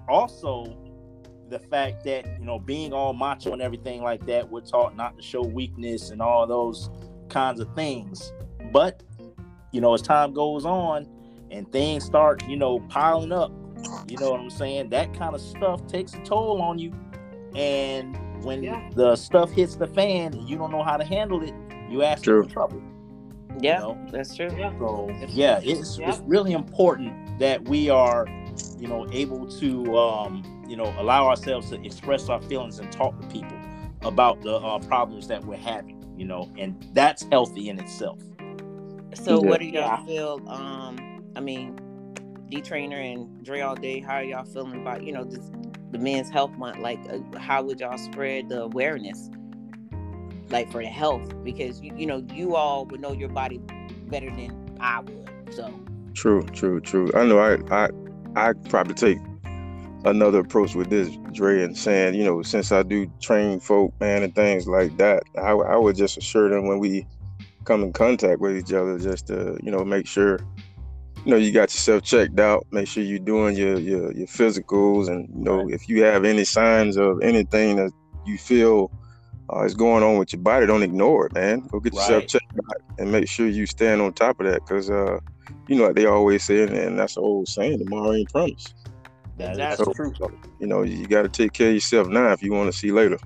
also, 0.08 0.76
the 1.48 1.58
fact 1.58 2.04
that 2.04 2.24
you 2.40 2.44
know, 2.44 2.58
being 2.58 2.92
all 2.92 3.12
macho 3.12 3.52
and 3.52 3.62
everything 3.62 4.02
like 4.02 4.24
that, 4.26 4.50
we're 4.50 4.60
taught 4.60 4.96
not 4.96 5.16
to 5.16 5.22
show 5.22 5.42
weakness 5.42 6.10
and 6.10 6.20
all 6.20 6.46
those 6.46 6.90
kinds 7.28 7.60
of 7.60 7.72
things. 7.74 8.32
But 8.72 9.02
you 9.72 9.80
know, 9.80 9.92
as 9.94 10.02
time 10.02 10.32
goes 10.32 10.64
on 10.64 11.06
and 11.50 11.70
things 11.72 12.04
start, 12.04 12.42
you 12.48 12.56
know, 12.56 12.80
piling 12.88 13.32
up, 13.32 13.50
you 14.08 14.16
know 14.18 14.30
what 14.30 14.40
I'm 14.40 14.50
saying? 14.50 14.90
That 14.90 15.12
kind 15.14 15.34
of 15.34 15.40
stuff 15.40 15.86
takes 15.86 16.14
a 16.14 16.18
toll 16.18 16.60
on 16.62 16.78
you. 16.78 16.92
And 17.54 18.16
when 18.44 18.62
Yeah. 18.62 18.88
the 18.94 19.16
stuff 19.16 19.50
hits 19.50 19.76
the 19.76 19.86
fan 19.86 20.34
and 20.34 20.48
you 20.48 20.56
don't 20.56 20.70
know 20.70 20.82
how 20.82 20.96
to 20.96 21.04
handle 21.04 21.42
it, 21.42 21.54
you 21.90 22.02
ask 22.02 22.24
True. 22.24 22.44
for 22.44 22.50
trouble. 22.50 22.82
Yeah, 23.60 23.80
You 23.80 23.94
know? 23.94 24.06
that's 24.10 24.34
true. 24.36 24.48
Yeah. 24.56 24.72
So 24.78 25.10
yeah, 25.28 25.60
it's 25.62 25.98
Yeah. 25.98 26.08
it's 26.08 26.20
really 26.26 26.52
important 26.52 27.38
that 27.38 27.62
we 27.68 27.88
are, 27.90 28.26
you 28.78 28.88
know, 28.88 29.06
able 29.12 29.46
to 29.60 29.96
um, 29.98 30.42
you 30.68 30.76
know, 30.76 30.92
allow 30.98 31.26
ourselves 31.28 31.70
to 31.70 31.84
express 31.84 32.28
our 32.28 32.40
feelings 32.42 32.78
and 32.78 32.90
talk 32.90 33.20
to 33.20 33.26
people 33.28 33.56
about 34.02 34.40
the 34.42 34.56
uh, 34.56 34.78
problems 34.80 35.28
that 35.28 35.44
we're 35.44 35.56
having, 35.56 36.02
you 36.16 36.24
know, 36.24 36.50
and 36.58 36.86
that's 36.94 37.22
healthy 37.30 37.68
in 37.68 37.78
itself. 37.78 38.18
So 39.14 39.42
Yeah. 39.42 39.48
what 39.48 39.60
do 39.60 39.66
y'all 39.66 39.82
Yeah. 39.82 40.04
feel? 40.04 40.42
Um, 40.48 40.98
I 41.36 41.40
mean, 41.40 41.78
D 42.48 42.60
Trainer 42.60 42.96
and 42.98 43.44
Dre 43.44 43.60
all 43.60 43.74
day. 43.76 44.00
How 44.00 44.14
are 44.16 44.24
y'all 44.24 44.44
feeling 44.44 44.80
about 44.80 45.02
you 45.04 45.12
know 45.12 45.24
this, 45.24 45.50
the 45.94 45.98
Men's 46.00 46.28
Health 46.28 46.50
Month? 46.58 46.78
Like, 46.78 46.98
uh, 47.08 47.38
how 47.38 47.62
would 47.62 47.80
y'all 47.80 47.96
spread 47.96 48.48
the 48.48 48.62
awareness, 48.62 49.30
like 50.50 50.70
for 50.70 50.82
the 50.82 50.88
health? 50.88 51.32
Because 51.44 51.80
you 51.80 51.94
you 51.96 52.04
know 52.04 52.24
you 52.32 52.56
all 52.56 52.84
would 52.86 53.00
know 53.00 53.12
your 53.12 53.28
body 53.28 53.58
better 54.08 54.28
than 54.30 54.76
I 54.80 55.00
would. 55.00 55.30
So 55.50 55.72
True, 56.14 56.42
true, 56.52 56.80
true. 56.80 57.10
I 57.14 57.24
know. 57.24 57.38
I, 57.38 57.58
I, 57.70 57.90
I 58.36 58.52
probably 58.68 58.94
take 58.94 59.18
another 60.04 60.40
approach 60.40 60.74
with 60.74 60.90
this, 60.90 61.16
Dre, 61.32 61.62
and 61.62 61.76
saying, 61.76 62.14
you 62.14 62.24
know, 62.24 62.42
since 62.42 62.70
I 62.72 62.82
do 62.82 63.10
train 63.20 63.60
folk, 63.60 63.92
man, 64.00 64.22
and 64.22 64.34
things 64.34 64.66
like 64.68 64.96
that, 64.98 65.24
I, 65.36 65.50
I 65.50 65.76
would 65.76 65.96
just 65.96 66.16
assure 66.16 66.48
them 66.48 66.66
when 66.66 66.78
we 66.78 67.06
come 67.64 67.82
in 67.82 67.92
contact 67.92 68.40
with 68.40 68.56
each 68.56 68.72
other, 68.72 68.98
just 68.98 69.26
to, 69.28 69.58
you 69.62 69.70
know, 69.70 69.84
make 69.84 70.06
sure, 70.06 70.38
you 71.24 71.30
know, 71.30 71.36
you 71.36 71.52
got 71.52 71.72
yourself 71.72 72.02
checked 72.02 72.38
out. 72.38 72.66
Make 72.70 72.86
sure 72.88 73.02
you're 73.02 73.18
doing 73.18 73.56
your 73.56 73.78
your, 73.78 74.12
your 74.12 74.26
physicals, 74.26 75.08
and 75.08 75.28
you 75.34 75.44
know, 75.44 75.68
if 75.68 75.88
you 75.88 76.02
have 76.04 76.24
any 76.24 76.44
signs 76.44 76.96
of 76.96 77.20
anything 77.22 77.76
that 77.76 77.92
you 78.26 78.38
feel 78.38 78.90
uh, 79.52 79.62
is 79.64 79.74
going 79.74 80.02
on 80.02 80.18
with 80.18 80.32
your 80.32 80.42
body, 80.42 80.66
don't 80.66 80.82
ignore 80.82 81.26
it, 81.26 81.34
man. 81.34 81.60
Go 81.70 81.80
get 81.80 81.92
yourself 81.94 82.22
Right. 82.22 82.28
checked 82.28 82.44
out 82.70 82.76
and 82.98 83.12
make 83.12 83.28
sure 83.28 83.46
you 83.46 83.66
stand 83.66 84.00
on 84.00 84.12
top 84.12 84.40
of 84.40 84.46
that, 84.46 84.62
because. 84.66 84.90
uh 84.90 85.18
you 85.66 85.76
know, 85.76 85.86
like 85.86 85.94
they 85.94 86.04
always 86.04 86.44
say, 86.44 86.62
and- 86.62 86.72
and 86.76 86.98
that's 86.98 87.14
the 87.14 87.22
old 87.22 87.48
saying, 87.48 87.78
tomorrow 87.78 88.12
ain't 88.12 88.30
promised. 88.30 88.74
That 89.38 89.52
is 89.52 89.80
Exactly. 89.80 89.94
true. 89.94 90.12
You 90.60 90.66
know, 90.66 90.82
you 90.82 91.06
got 91.06 91.22
to 91.22 91.28
take 91.30 91.54
care 91.54 91.68
of 91.68 91.74
yourself 91.74 92.06
now 92.08 92.32
if 92.32 92.42
you 92.42 92.52
want 92.52 92.70
to 92.70 92.78
see 92.78 92.92
later. 92.92 93.18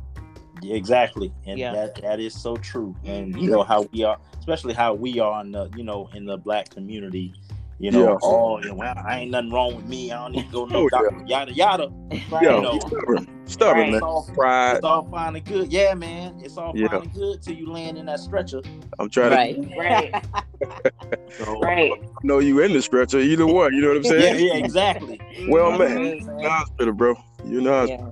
Exactly, 0.63 1.33
and 1.47 1.59
Yeah. 1.59 1.73
that 1.73 1.97
that 2.03 2.21
is 2.21 2.35
so 2.35 2.57
true. 2.57 2.95
And 3.05 3.35
you 3.41 3.51
know 3.51 3.63
how 3.65 3.87
we 3.93 4.05
are, 4.05 4.19
especially 4.39 4.75
how 4.75 4.95
we 4.95 5.19
are 5.19 5.41
in 5.41 5.51
the 5.53 5.69
you 5.75 5.83
know 5.83 6.09
in 6.15 6.27
the 6.27 6.37
black 6.37 6.71
community. 6.71 7.35
You 7.81 7.93
know, 7.93 8.11
Yeah. 8.13 8.19
oh, 8.23 8.57
um, 8.57 8.63
yeah, 8.65 8.73
well, 8.73 8.95
I 9.07 9.21
ain't 9.21 9.31
nothing 9.31 9.51
wrong 9.51 9.77
with 9.77 9.87
me. 9.87 10.11
I 10.11 10.17
don't 10.23 10.33
need 10.33 10.47
to 10.47 10.53
go 10.53 10.65
no 10.67 10.79
Oh, 10.85 10.89
doctor, 10.89 11.23
yada 11.27 11.53
yada. 11.53 11.89
right. 12.29 12.43
Yeah, 12.43 12.57
You 12.57 12.63
know. 12.63 12.79
stubborn, 12.81 13.29
stubborn, 13.47 13.77
man. 13.87 13.95
It's 13.95 14.03
all, 14.03 14.29
Pride. 14.35 14.77
it's 14.77 14.85
all 14.85 15.05
fine 15.09 15.37
and 15.37 15.45
good. 15.45 15.73
Yeah, 15.73 15.95
man, 15.95 16.41
it's 16.43 16.57
all 16.59 16.73
Yeah. 16.77 16.89
fine 16.89 17.03
and 17.03 17.15
good 17.15 17.41
till 17.43 17.55
you 17.55 17.71
land 17.71 17.97
in 17.97 18.07
that 18.07 18.19
stretcher. 18.19 18.63
I'm 18.99 19.09
trying 19.09 19.31
right. 19.31 19.57
Right. 19.77 20.25
So, 21.39 21.61
Right. 21.61 21.93
to 21.93 22.27
know 22.27 22.41
you 22.41 22.61
in 22.63 22.73
the 22.73 22.83
stretcher, 22.83 23.21
either 23.21 23.47
one. 23.47 23.73
You 23.73 23.81
know 23.83 23.89
what 23.89 23.99
I'm 23.99 24.05
saying? 24.05 24.45
yeah, 24.45 24.55
exactly. 24.57 25.21
Well, 25.49 25.71
You 25.73 25.79
know 25.79 25.79
man, 25.79 25.79
what 25.79 25.91
I'm 25.91 26.13
in 26.13 26.21
saying? 26.25 26.39
the 26.39 26.51
hospital, 26.51 26.93
bro. 26.95 27.15
You 27.45 27.61
know, 27.61 27.85
Yeah. 27.85 28.11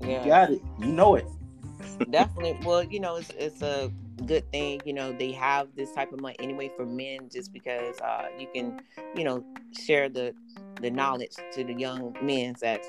You 0.00 0.26
got 0.26 0.50
it. 0.50 0.62
You 0.80 0.86
know 0.86 1.14
it. 1.16 1.26
definitely 2.10 2.58
well 2.64 2.82
you 2.82 2.98
know 3.00 3.16
it's, 3.16 3.30
it's 3.38 3.62
a 3.62 3.90
good 4.26 4.50
thing 4.52 4.80
you 4.84 4.92
know 4.92 5.12
they 5.12 5.32
have 5.32 5.68
this 5.74 5.92
type 5.92 6.12
of 6.12 6.20
money 6.20 6.36
anyway 6.38 6.70
for 6.76 6.86
men 6.86 7.28
just 7.30 7.52
because 7.52 7.98
uh 8.00 8.26
you 8.38 8.46
can 8.54 8.80
you 9.14 9.24
know 9.24 9.44
share 9.72 10.08
the 10.08 10.34
the 10.80 10.90
knowledge 10.90 11.32
to 11.52 11.64
the 11.64 11.74
young 11.74 12.14
men 12.22 12.54
that's 12.60 12.88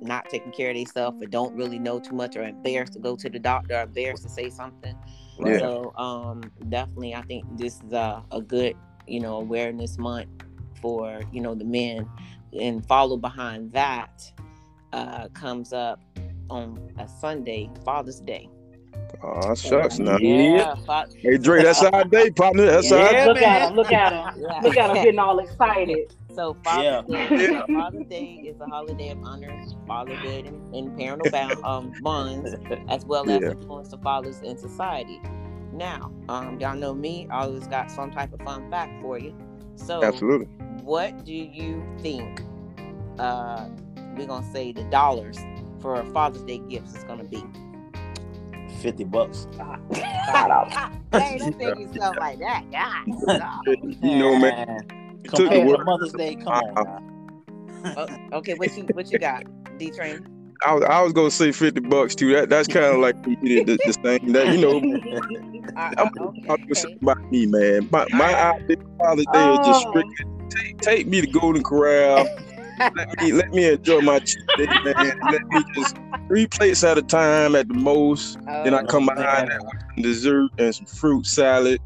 not 0.00 0.28
taking 0.28 0.52
care 0.52 0.70
of 0.70 0.76
themselves 0.76 1.16
or 1.22 1.26
don't 1.26 1.54
really 1.54 1.78
know 1.78 1.98
too 1.98 2.14
much 2.14 2.36
or 2.36 2.42
embarrassed 2.42 2.92
to 2.92 2.98
go 2.98 3.16
to 3.16 3.30
the 3.30 3.38
doctor 3.38 3.76
or 3.76 3.82
embarrassed 3.82 4.22
to 4.22 4.28
say 4.28 4.50
something. 4.50 4.94
Yeah. 5.38 5.58
so 5.58 5.92
um 5.96 6.50
definitely 6.70 7.14
i 7.14 7.20
think 7.22 7.44
this 7.58 7.82
is 7.82 7.92
a, 7.92 8.22
a 8.30 8.40
good 8.40 8.74
you 9.06 9.20
know 9.20 9.36
awareness 9.36 9.98
month 9.98 10.28
for 10.80 11.20
you 11.32 11.40
know 11.40 11.54
the 11.54 11.64
men. 11.64 12.08
And 12.58 12.86
follow 12.86 13.16
behind 13.18 13.72
that 13.72 14.32
uh 14.92 15.28
comes 15.28 15.72
up 15.74 16.00
on 16.48 16.92
a 16.98 17.06
sunday 17.06 17.68
father's 17.84 18.20
day 18.20 18.48
oh 19.22 19.54
shucks, 19.54 19.98
now. 19.98 20.18
yeah, 20.18 20.74
Hey, 21.22 21.38
Dre, 21.38 21.62
that's 21.62 21.82
our 21.82 22.04
day, 22.04 22.30
partner. 22.30 22.66
That's 22.66 22.90
Yeah. 22.90 22.96
our 22.98 23.12
Yeah, 23.12 23.24
Look 23.26 23.42
at 23.42 23.68
him. 23.68 23.76
Look 23.76 23.92
at 23.92 24.12
him. 24.12 24.42
yeah. 24.42 24.60
Look 24.62 24.76
at 24.76 24.90
him 24.90 24.94
getting 25.02 25.18
all 25.18 25.38
excited. 25.38 26.12
So 26.34 26.54
Father's 26.62 27.04
Yeah. 27.08 27.26
Day, 27.28 27.52
Yeah. 27.52 27.66
Father's 27.66 28.06
Day 28.06 28.42
is 28.44 28.60
a 28.60 28.66
holiday 28.66 29.08
of 29.10 29.18
honor, 29.24 29.58
fatherhood, 29.86 30.46
and, 30.46 30.74
and 30.74 30.96
parental 30.96 31.30
bound, 31.30 31.64
um, 31.64 31.94
bonds, 32.02 32.54
as 32.88 33.06
well 33.06 33.28
as 33.30 33.40
Yeah. 33.42 33.50
influence 33.52 33.92
of 33.92 34.02
fathers 34.02 34.42
in 34.42 34.58
society. 34.58 35.20
Now, 35.72 36.12
um, 36.28 36.58
y'all 36.60 36.76
know 36.76 36.94
me. 36.94 37.26
I 37.30 37.44
always 37.44 37.66
got 37.66 37.90
some 37.90 38.10
type 38.10 38.32
of 38.32 38.40
fun 38.42 38.70
fact 38.70 39.00
for 39.02 39.18
you. 39.18 39.34
So, 39.76 40.02
Absolutely. 40.04 40.46
what 40.82 41.24
do 41.24 41.32
you 41.34 41.82
think? 42.00 42.42
Uh, 43.18 43.68
we're 44.16 44.26
gonna 44.26 44.46
say 44.52 44.72
the 44.72 44.84
dollars 44.84 45.38
for 45.80 46.02
Father's 46.12 46.42
Day 46.42 46.58
gifts 46.68 46.94
is 46.96 47.04
gonna 47.04 47.24
be. 47.24 47.42
Fifty 48.76 49.04
bucks. 49.04 49.46
hey, 51.12 51.38
don't 51.38 51.58
make 51.58 51.78
you 51.78 51.90
sound 51.98 52.16
like 52.18 52.38
that, 52.40 52.64
God. 52.70 53.06
You 54.02 54.18
know, 54.18 54.38
man. 54.38 54.86
You 55.24 55.30
took 55.30 55.50
the 55.50 55.60
word. 55.60 55.84
Mother's 55.84 56.12
Day, 56.12 56.36
come 56.36 56.48
on. 56.48 56.78
Uh-huh. 56.78 57.00
now. 57.82 57.94
Oh, 57.96 58.38
okay, 58.38 58.54
what 58.54 58.76
you 58.76 58.84
what 58.92 59.10
you 59.10 59.18
got, 59.18 59.44
D 59.78 59.90
Train? 59.90 60.26
I 60.64 60.74
was, 60.74 60.84
I 60.84 61.02
was 61.02 61.12
gonna 61.12 61.30
say 61.30 61.52
fifty 61.52 61.80
bucks 61.80 62.14
too. 62.14 62.32
That 62.32 62.48
that's 62.48 62.68
kind 62.68 62.86
of 62.86 62.98
like 62.98 63.22
the, 63.22 63.36
the, 63.42 63.64
the 63.64 63.92
thing 63.92 64.32
that 64.32 64.48
you 64.48 64.60
know. 64.60 64.78
Uh, 65.76 65.92
I'm 65.98 66.10
oh, 66.18 66.32
talking 66.46 66.70
okay. 66.70 66.96
about 67.02 67.30
me, 67.30 67.46
man. 67.46 67.88
My 67.90 68.06
my 68.10 68.34
idea 68.52 68.78
of 68.78 68.98
Father's 68.98 69.26
Day 69.32 69.52
is 69.52 69.58
just 69.66 69.86
Oh. 69.86 69.90
strictly 69.90 70.26
take, 70.48 70.80
take 70.80 71.06
me 71.06 71.20
to 71.20 71.26
Golden 71.26 71.62
Corral, 71.62 72.26
let 72.78 73.20
me 73.22 73.32
let 73.32 73.50
me 73.52 73.64
enjoy 73.70 74.00
my 74.00 74.18
cheat 74.20 74.42
day, 74.56 74.66
man. 74.84 74.94
Let 75.30 75.46
me 75.48 75.64
just 75.74 75.96
three 76.28 76.46
plates 76.46 76.82
at 76.84 76.98
a 76.98 77.02
time 77.02 77.54
at 77.54 77.68
the 77.68 77.74
most. 77.74 78.38
then 78.44 78.74
I 78.74 78.82
Oh, 78.82 78.86
come 78.86 79.06
man. 79.06 79.16
behind 79.16 79.50
that 79.50 79.62
with 79.62 79.72
some 79.94 80.02
dessert 80.02 80.50
and 80.58 80.74
some 80.74 80.86
fruit 80.86 81.26
salad. 81.26 81.80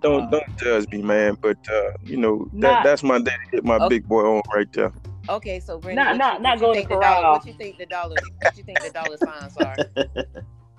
Don't 0.00 0.24
Uh, 0.24 0.30
don't 0.30 0.56
judge 0.58 0.88
me, 0.90 1.02
man. 1.02 1.36
But 1.40 1.58
uh, 1.70 1.92
you 2.04 2.16
know 2.16 2.48
that 2.54 2.58
Not- 2.58 2.84
that's 2.84 3.02
my 3.02 3.18
day 3.18 3.30
to 3.30 3.56
hit 3.56 3.64
my 3.64 3.76
Okay. 3.76 3.88
big 3.88 4.08
boy 4.08 4.22
on 4.22 4.42
right 4.54 4.70
there. 4.72 4.92
Okay, 5.28 5.60
so 5.60 5.78
Brandon, 5.78 6.04
Not- 6.04 6.12
what 6.12 6.18
not- 6.18 6.36
you, 6.38 6.42
not 6.42 6.50
what 6.50 6.60
go 6.60 6.66
you 6.68 6.74
to 6.74 6.78
think 6.80 6.88
the 6.88 6.94
dollar, 6.96 7.16
corral. 7.20 7.32
what 7.34 7.46
you 7.46 7.52
think 7.52 7.78
the 7.78 7.86
dollar 7.86 8.16
what 8.42 8.56
you 8.58 8.64
think 8.64 8.80
the 8.82 8.90
dollar 8.90 9.16
signs 9.16 9.56
are? 9.58 9.76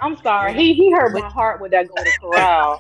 I'm 0.02 0.18
sorry. 0.18 0.54
He 0.54 0.74
he 0.74 0.92
hurt 0.92 1.14
my 1.14 1.30
heart 1.30 1.62
with 1.62 1.72
that 1.72 1.88
Golden 1.88 2.12
Corral. 2.20 2.78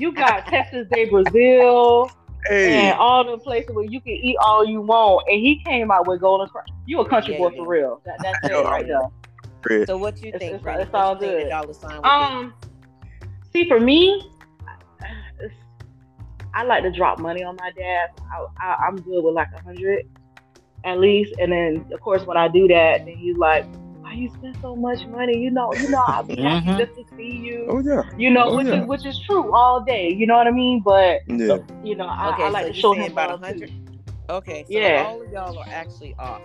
You 0.00 0.12
got 0.12 0.46
Texas 0.46 0.88
de 0.90 1.04
Brazil 1.08 2.10
Hey, 2.46 2.88
and 2.90 2.98
all 2.98 3.24
the 3.24 3.38
places 3.38 3.74
where 3.74 3.84
you 3.84 4.00
can 4.00 4.12
eat 4.12 4.36
all 4.44 4.64
you 4.66 4.80
want, 4.82 5.26
and 5.30 5.40
he 5.40 5.62
came 5.64 5.90
out 5.90 6.06
with 6.06 6.20
Golden 6.20 6.48
Corral. 6.48 6.64
You 6.86 7.00
a 7.00 7.08
country 7.08 7.34
Yeah, 7.34 7.38
boy 7.38 7.50
yeah. 7.50 7.56
for 7.62 7.66
real. 7.68 8.02
That, 8.04 8.18
that's 8.22 8.38
it 8.48 8.64
right 8.64 8.86
there. 8.86 9.86
So 9.86 9.96
what 9.96 10.20
you 10.20 10.28
It's- 10.28 10.38
think, 10.40 10.48
it's- 10.56 10.62
Brandon? 10.62 10.86
it's 10.86 10.92
you 10.92 10.98
all 10.98 11.16
think 11.16 11.32
good. 11.32 11.46
the 11.46 11.50
dollar 11.50 11.72
be? 11.72 12.04
Um, 12.04 12.54
see, 13.52 13.66
for 13.66 13.80
me, 13.80 14.30
I 16.52 16.62
like 16.64 16.82
to 16.84 16.92
drop 16.92 17.18
money 17.18 17.42
on 17.42 17.56
my 17.56 17.70
dad. 17.76 18.10
I, 18.30 18.46
I, 18.60 18.74
I'm 18.86 18.96
good 18.96 19.22
with 19.24 19.34
like 19.34 19.48
a 19.56 19.62
hundred 19.62 20.06
at 20.84 21.00
least, 21.00 21.34
and 21.40 21.50
then 21.50 21.86
of 21.92 22.00
course 22.02 22.26
when 22.26 22.36
I 22.36 22.46
do 22.48 22.68
that, 22.68 23.06
then 23.06 23.18
you 23.18 23.34
like, 23.38 23.64
why 23.64 23.83
you 24.16 24.28
spend 24.30 24.56
so 24.62 24.74
much 24.76 25.06
money? 25.06 25.38
You 25.38 25.50
know, 25.50 25.72
you 25.74 25.88
know, 25.88 26.02
I'll 26.08 26.22
be 26.24 26.40
happy 26.40 26.66
Mhm. 26.68 26.78
just 26.78 26.94
to 26.94 27.04
see 27.16 27.30
you. 27.42 27.66
Oh 27.68 27.78
yeah, 27.80 28.02
You 28.16 28.30
know, 28.30 28.50
Oh, 28.50 28.56
which 28.56 28.66
yeah. 28.66 28.82
is 28.82 28.86
which 28.88 29.06
is 29.06 29.18
true 29.20 29.52
all 29.54 29.80
day. 29.84 30.10
You 30.12 30.26
know 30.26 30.36
what 30.36 30.46
I 30.46 30.50
mean? 30.52 30.80
But 30.84 31.20
yeah. 31.28 31.58
you 31.82 31.96
know, 31.96 32.06
I, 32.06 32.32
Okay, 32.34 32.44
I 32.44 32.48
like 32.50 32.64
so 32.64 32.68
to 32.70 32.74
you 32.76 32.80
show 32.80 32.92
saying 32.94 33.06
him 33.06 33.12
about 33.12 33.30
a 33.34 33.36
hundred? 33.44 33.72
Okay, 34.30 34.64
so 34.64 34.72
Yeah. 34.72 35.04
all 35.06 35.22
of 35.22 35.30
y'all 35.32 35.58
are 35.58 35.66
actually 35.68 36.14
off. 36.18 36.40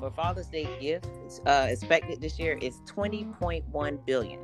For 0.00 0.10
Father's 0.10 0.48
Day 0.48 0.68
gifts, 0.80 1.40
uh, 1.46 1.68
expected 1.70 2.20
this 2.20 2.38
year 2.38 2.58
is 2.60 2.80
twenty 2.86 3.24
point 3.40 3.64
one 3.70 3.98
billion. 4.04 4.40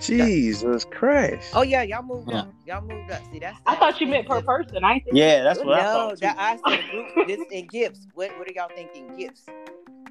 Jesus 0.00 0.84
Christ. 0.86 1.52
Oh 1.54 1.62
yeah, 1.62 1.82
y'all 1.82 2.02
moved 2.02 2.30
Yeah. 2.30 2.40
up. 2.40 2.52
Y'all 2.66 2.80
moved 2.82 3.10
up. 3.10 3.22
See, 3.32 3.38
that's. 3.38 3.58
I 3.66 3.76
thought 3.76 4.00
you 4.00 4.06
meant 4.06 4.26
per 4.26 4.40
person. 4.42 4.84
I 4.84 4.94
think 5.00 5.06
yeah, 5.12 5.42
that's 5.42 5.62
what 5.64 5.78
I 5.78 5.84
thought. 5.84 6.10
Too. 6.16 6.16
that 6.26 6.36
I 6.38 6.56
said 6.66 6.88
group. 6.90 7.08
This 7.26 7.40
in 7.50 7.66
gifts. 7.68 8.06
What 8.14 8.30
What 8.38 8.48
are 8.48 8.52
y'all 8.52 8.70
thinking? 8.74 9.14
Gifts. 9.16 9.46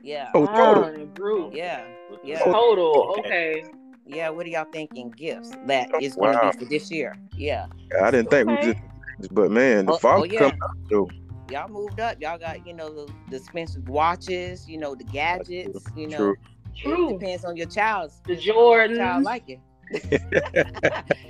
Yeah. 0.06 0.30
Oh, 0.36 0.46
total. 0.46 1.06
Group. 1.08 1.54
Yeah. 1.56 1.84
Yeah. 2.24 2.40
Oh, 2.46 2.52
total. 2.54 3.16
Okay. 3.20 3.64
Yeah. 4.06 4.30
What 4.30 4.46
are 4.46 4.50
y'all 4.50 4.68
thinking? 4.72 5.10
Gifts 5.12 5.50
that 5.66 5.88
is 5.88 5.94
Oh, 5.94 6.00
is 6.00 6.16
going 6.16 6.32
to 6.34 6.38
wow. 6.44 6.52
be 6.52 6.58
for 6.60 6.66
this 6.66 6.92
year. 6.92 7.18
Yeah. 7.36 7.66
I 8.04 8.12
didn't 8.12 8.30
think 8.30 8.48
we 8.48 8.56
just, 8.58 9.34
but 9.34 9.50
man, 9.50 9.88
the 9.88 9.94
Oh, 9.94 9.98
father 9.98 10.22
oh, 10.22 10.24
yeah. 10.26 10.40
come 10.40 10.52
out 10.64 10.78
though. 10.92 11.10
Y'all 11.50 11.68
moved 11.70 12.00
up. 12.00 12.22
Y'all 12.22 12.38
got 12.38 12.66
you 12.68 12.74
know 12.74 12.90
the, 12.90 13.12
the 13.30 13.38
expensive 13.38 13.88
watches. 13.90 14.70
You 14.70 14.78
know 14.78 14.94
the 14.94 15.04
gadgets. 15.06 15.86
You 15.96 16.08
know. 16.08 16.18
True. 16.18 16.36
It 16.76 16.82
True. 16.82 17.18
depends 17.18 17.44
on 17.46 17.56
your 17.58 17.68
child's. 17.68 18.22
The 18.26 18.34
if 18.34 18.46
your 18.46 18.88
Child 18.96 19.24
like 19.24 19.50
it. 19.50 19.60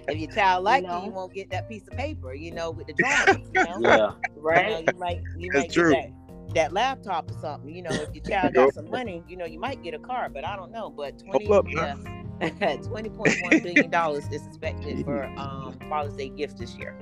if 0.08 0.18
your 0.18 0.32
child 0.32 0.64
like 0.64 0.84
You 0.84 0.90
it, 0.92 1.04
you 1.06 1.12
won't 1.12 1.34
get 1.34 1.50
that 1.52 1.70
piece 1.70 1.84
of 1.88 1.98
paper, 1.98 2.34
you 2.34 2.52
know, 2.52 2.72
with 2.72 2.88
the 2.88 2.94
drawing. 2.94 3.46
You 3.54 3.64
know, 3.64 3.80
Yeah. 3.82 4.12
you, 4.36 4.42
Right. 4.42 4.70
know, 4.70 4.80
you 4.80 4.98
might 5.00 5.22
you 5.38 5.52
That's 5.52 5.66
might 5.66 5.72
true. 5.72 5.94
get 5.94 6.04
that, 6.25 6.25
that 6.56 6.74
laptop 6.74 7.30
or 7.30 7.34
something. 7.40 7.70
You 7.74 7.84
know, 7.84 8.00
if 8.00 8.14
your 8.14 8.24
child 8.24 8.56
got 8.56 8.72
some 8.72 8.90
money, 8.90 9.24
you 9.28 9.38
know, 9.38 9.46
you 9.46 9.60
might 9.60 9.84
get 9.84 9.94
a 9.94 10.00
car, 10.00 10.30
but 10.30 10.46
I 10.46 10.56
don't 10.56 10.72
know. 10.72 10.90
But 10.90 11.20
twenty 11.20 11.48
up, 11.52 11.66
yeah, 11.70 11.96
twenty 12.84 13.10
point 13.10 13.40
one 13.40 13.60
billion 13.60 13.92
dollars 13.92 14.28
is 14.32 14.46
expected 14.48 15.00
for 15.06 15.26
um 15.38 15.78
Father's 15.90 16.16
Day 16.16 16.30
gift 16.30 16.58
this 16.58 16.76
year. 16.76 16.98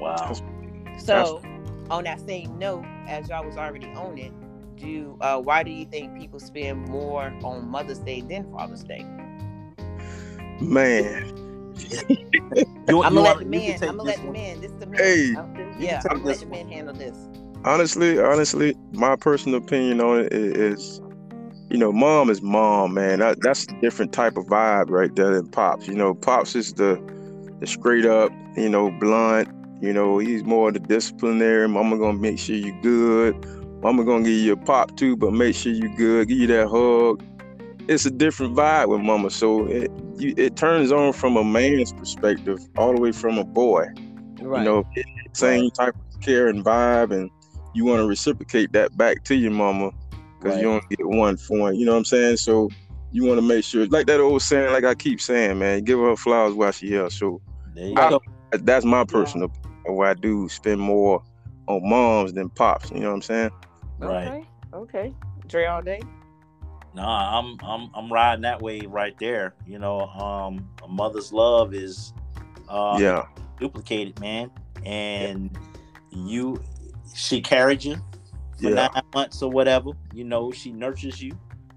Wow. 0.00 0.32
So, 0.98 1.42
on 1.90 2.04
that 2.04 2.20
same 2.20 2.58
note, 2.58 2.84
as 3.06 3.28
y'all 3.28 3.44
was 3.44 3.56
already 3.56 3.86
on 3.94 4.18
it, 4.18 4.32
do 4.76 5.16
uh, 5.20 5.40
why 5.40 5.62
do 5.62 5.70
you 5.70 5.86
think 5.86 6.16
people 6.18 6.40
spend 6.40 6.88
more 6.88 7.32
on 7.42 7.68
Mother's 7.68 7.98
Day 8.00 8.20
than 8.22 8.50
Father's 8.52 8.84
Day? 8.84 9.04
Man, 10.60 11.32
You, 12.88 13.02
I'm 13.02 13.14
gonna 13.14 13.20
let 13.20 13.38
the 13.38 13.44
you 13.44 13.50
man. 13.50 13.78
can 13.78 13.88
I'm 13.88 13.96
gonna 13.96 14.02
let 14.08 14.20
the 14.22 14.30
man. 14.30 14.60
This 14.60 14.72
the 14.72 14.86
man. 14.86 15.00
Hey. 15.00 15.34
I'm- 15.34 15.74
yeah, 15.78 16.02
I'm 16.10 16.18
gonna 16.18 16.26
let 16.28 16.40
the 16.40 16.46
man 16.46 16.68
handle 16.68 16.94
this. 16.94 17.29
Honestly, 17.64 18.18
honestly, 18.18 18.74
my 18.92 19.16
personal 19.16 19.58
opinion 19.58 20.00
on 20.00 20.20
it 20.20 20.32
is, 20.32 21.00
you 21.70 21.78
know, 21.78 21.92
mom 21.92 22.30
is 22.30 22.42
mom, 22.42 22.94
man. 22.94 23.20
That, 23.20 23.40
that's 23.42 23.64
a 23.64 23.80
different 23.80 24.12
type 24.12 24.36
of 24.36 24.46
vibe 24.46 24.90
right 24.90 25.14
there 25.14 25.34
than 25.34 25.48
pops. 25.48 25.86
You 25.86 25.94
know, 25.94 26.14
pops 26.14 26.54
is 26.54 26.74
the 26.74 27.00
the 27.60 27.66
straight 27.66 28.06
up, 28.06 28.32
you 28.56 28.68
know, 28.68 28.90
blunt. 28.90 29.48
You 29.82 29.92
know, 29.92 30.18
he's 30.18 30.44
more 30.44 30.72
the 30.72 30.78
disciplinary. 30.78 31.68
Mama 31.68 31.98
gonna 31.98 32.18
make 32.18 32.38
sure 32.38 32.56
you 32.56 32.76
good. 32.82 33.34
Mama 33.82 34.04
gonna 34.04 34.24
give 34.24 34.32
you 34.32 34.52
a 34.52 34.56
pop 34.56 34.96
too, 34.96 35.16
but 35.16 35.32
make 35.32 35.54
sure 35.54 35.72
you 35.72 35.94
good. 35.96 36.28
Give 36.28 36.38
you 36.38 36.46
that 36.48 36.68
hug. 36.68 37.24
It's 37.88 38.04
a 38.04 38.10
different 38.10 38.54
vibe 38.54 38.88
with 38.88 39.00
mama. 39.00 39.30
So 39.30 39.66
it 39.66 39.90
you, 40.16 40.34
it 40.36 40.56
turns 40.56 40.92
on 40.92 41.12
from 41.12 41.36
a 41.36 41.44
man's 41.44 41.92
perspective, 41.92 42.58
all 42.76 42.94
the 42.94 43.00
way 43.00 43.12
from 43.12 43.38
a 43.38 43.44
boy. 43.44 43.86
Right. 44.40 44.60
You 44.60 44.64
know, 44.64 44.84
same 45.32 45.70
type 45.70 45.94
of 45.94 46.20
care 46.20 46.48
and 46.48 46.64
vibe, 46.64 47.12
and 47.12 47.30
you 47.74 47.84
want 47.84 48.00
to 48.00 48.06
reciprocate 48.06 48.72
that 48.72 48.96
back 48.96 49.24
to 49.24 49.34
your 49.34 49.50
mama 49.52 49.90
because 50.38 50.58
you 50.60 50.68
Right. 50.70 50.80
don't 50.80 50.98
get 50.98 51.06
one 51.06 51.36
for 51.36 51.58
one. 51.58 51.76
You 51.76 51.86
know 51.86 51.92
what 51.92 51.98
I'm 51.98 52.04
saying? 52.04 52.36
So 52.38 52.68
you 53.12 53.24
want 53.24 53.38
to 53.38 53.42
make 53.46 53.64
sure, 53.64 53.86
like 53.86 54.06
that 54.06 54.20
old 54.20 54.42
saying, 54.42 54.72
like 54.72 54.84
I 54.84 54.94
keep 54.94 55.20
saying, 55.20 55.58
man, 55.58 55.84
give 55.84 55.98
her 55.98 56.16
flowers 56.16 56.54
while 56.54 56.72
she 56.72 56.88
here. 56.88 57.10
So 57.10 57.40
There 57.74 57.86
you 57.86 57.94
I- 57.96 58.10
go. 58.10 58.20
that's 58.52 58.84
my 58.84 59.04
personal 59.04 59.46
opinion. 59.46 59.96
Why 59.96 60.10
I 60.10 60.14
do 60.14 60.48
spend 60.48 60.80
more 60.80 61.22
on 61.66 61.88
moms 61.88 62.32
than 62.32 62.50
pops. 62.50 62.90
You 62.90 63.00
know 63.00 63.08
what 63.08 63.14
I'm 63.14 63.22
saying? 63.22 63.50
Right. 63.98 64.26
Okay. 64.28 64.44
Okay. 64.72 65.14
Dre 65.46 65.64
all 65.66 65.82
day. 65.82 66.00
Nah, 66.94 67.38
I'm 67.38 67.56
I'm 67.62 67.90
I'm 67.94 68.12
riding 68.12 68.42
that 68.42 68.60
way 68.60 68.80
right 68.80 69.16
there. 69.18 69.54
You 69.66 69.78
know, 69.78 70.00
um, 70.00 70.68
a 70.82 70.88
mother's 70.88 71.32
love 71.32 71.72
is 71.74 72.12
uh 72.68 72.96
yeah, 73.00 73.22
duplicated, 73.58 74.18
man. 74.20 74.50
And 74.84 75.56
you 76.10 76.60
she 77.14 77.40
carried 77.40 77.84
you 77.84 77.96
for 78.60 78.70
Yeah. 78.70 78.88
nine 78.92 79.02
months 79.14 79.42
or 79.42 79.50
whatever. 79.50 79.90
You 80.14 80.24
know, 80.24 80.50
she 80.50 80.72
nurtures 80.72 81.20
you, 81.22 81.32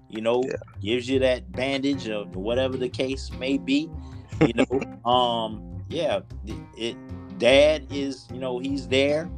you 0.08 0.20
know, 0.20 0.42
Yeah. 0.44 0.56
gives 0.80 1.08
you 1.08 1.18
that 1.20 1.50
bandage 1.52 2.08
or 2.08 2.24
whatever 2.34 2.76
the 2.76 2.88
case 2.88 3.30
may 3.38 3.58
be. 3.58 3.90
You 4.40 4.52
know, 4.54 5.04
um, 5.10 5.82
yeah, 5.88 6.20
it, 6.46 6.56
it 6.76 6.96
dad 7.38 7.86
is, 7.90 8.26
you 8.32 8.38
know, 8.38 8.58
he's 8.58 8.86
there 8.88 9.30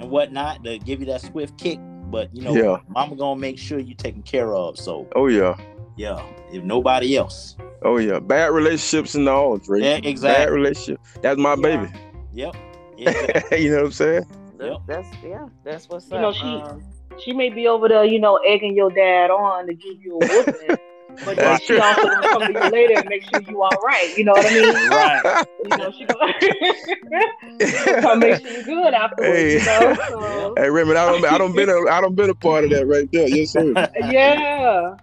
and 0.00 0.10
whatnot 0.10 0.64
to 0.64 0.78
give 0.78 1.00
you 1.00 1.06
that 1.06 1.20
swift 1.22 1.58
kick. 1.58 1.78
But 2.10 2.34
you 2.34 2.42
know, 2.42 2.54
Yeah. 2.54 2.78
mama 2.88 3.16
gonna 3.16 3.38
make 3.40 3.58
sure 3.58 3.78
you 3.78 3.94
taken 3.94 4.22
care 4.22 4.54
of. 4.54 4.78
So 4.78 5.06
oh 5.14 5.26
yeah, 5.26 5.56
yeah, 5.96 6.22
if 6.52 6.62
nobody 6.62 7.16
else. 7.16 7.56
oh 7.82 7.98
yeah. 7.98 8.18
Bad 8.18 8.46
relationships 8.52 9.14
and 9.14 9.28
all, 9.28 9.58
Drake. 9.58 9.84
Yeah, 9.84 10.00
exactly. 10.02 10.44
Bad 10.46 10.50
relationship. 10.52 11.00
That's 11.22 11.38
my 11.38 11.50
Yeah. 11.54 11.56
baby. 11.86 11.92
Yep. 12.32 12.56
Exactly. 12.98 13.62
you 13.62 13.70
know 13.70 13.76
what 13.76 13.84
I'm 13.86 13.92
saying? 13.92 14.24
Yep. 14.66 14.76
That's 14.86 15.08
yeah. 15.22 15.46
That's 15.64 15.88
what's 15.88 16.06
up. 16.06 16.12
You 16.12 16.16
up. 16.18 16.22
know, 16.22 16.32
she- 16.32 16.70
Um, 16.70 16.82
She 17.20 17.32
may 17.32 17.48
be 17.50 17.66
over 17.66 17.88
there, 17.88 18.04
you 18.04 18.20
know, 18.20 18.36
egging 18.46 18.74
your 18.76 18.90
dad 18.90 19.30
on 19.30 19.66
to 19.66 19.74
give 19.74 20.00
you 20.00 20.14
a 20.14 20.18
whooping, 20.18 20.76
but 21.24 21.36
then 21.36 21.58
she 21.60 21.76
also 21.78 22.02
gonna 22.02 22.28
come 22.28 22.46
to 22.46 22.52
you 22.52 22.70
later 22.70 22.94
and 23.00 23.08
make 23.08 23.24
sure 23.24 23.40
you 23.40 23.60
all 23.62 23.80
right. 23.84 24.16
You 24.16 24.24
know 24.24 24.32
what 24.34 24.46
I 24.46 24.54
mean? 24.54 24.88
right. 24.88 25.46
You 25.64 25.76
know, 25.76 25.90
she 25.90 26.04
gonna, 26.04 26.32
she 27.66 27.84
gonna 27.84 28.00
come 28.02 28.18
make 28.20 28.40
sure 28.40 28.50
you're 28.52 28.62
good 28.62 28.94
afterwards. 28.94 29.52
You 29.54 29.64
know? 29.64 29.96
So, 30.08 30.54
Hey 30.58 30.70
Raymond, 30.70 30.96
I 30.98 31.10
don't, 31.10 31.24
I 31.24 31.38
don't 31.38 31.54
been, 31.56 31.68
a, 31.70 31.90
I 31.90 32.00
don't 32.00 32.14
been 32.14 32.30
a 32.30 32.34
part 32.34 32.64
of 32.64 32.70
that 32.70 32.86
right 32.86 33.10
there. 33.10 33.26
Yes 33.28 33.50
sir. 33.52 33.72
yeah. 34.10 34.94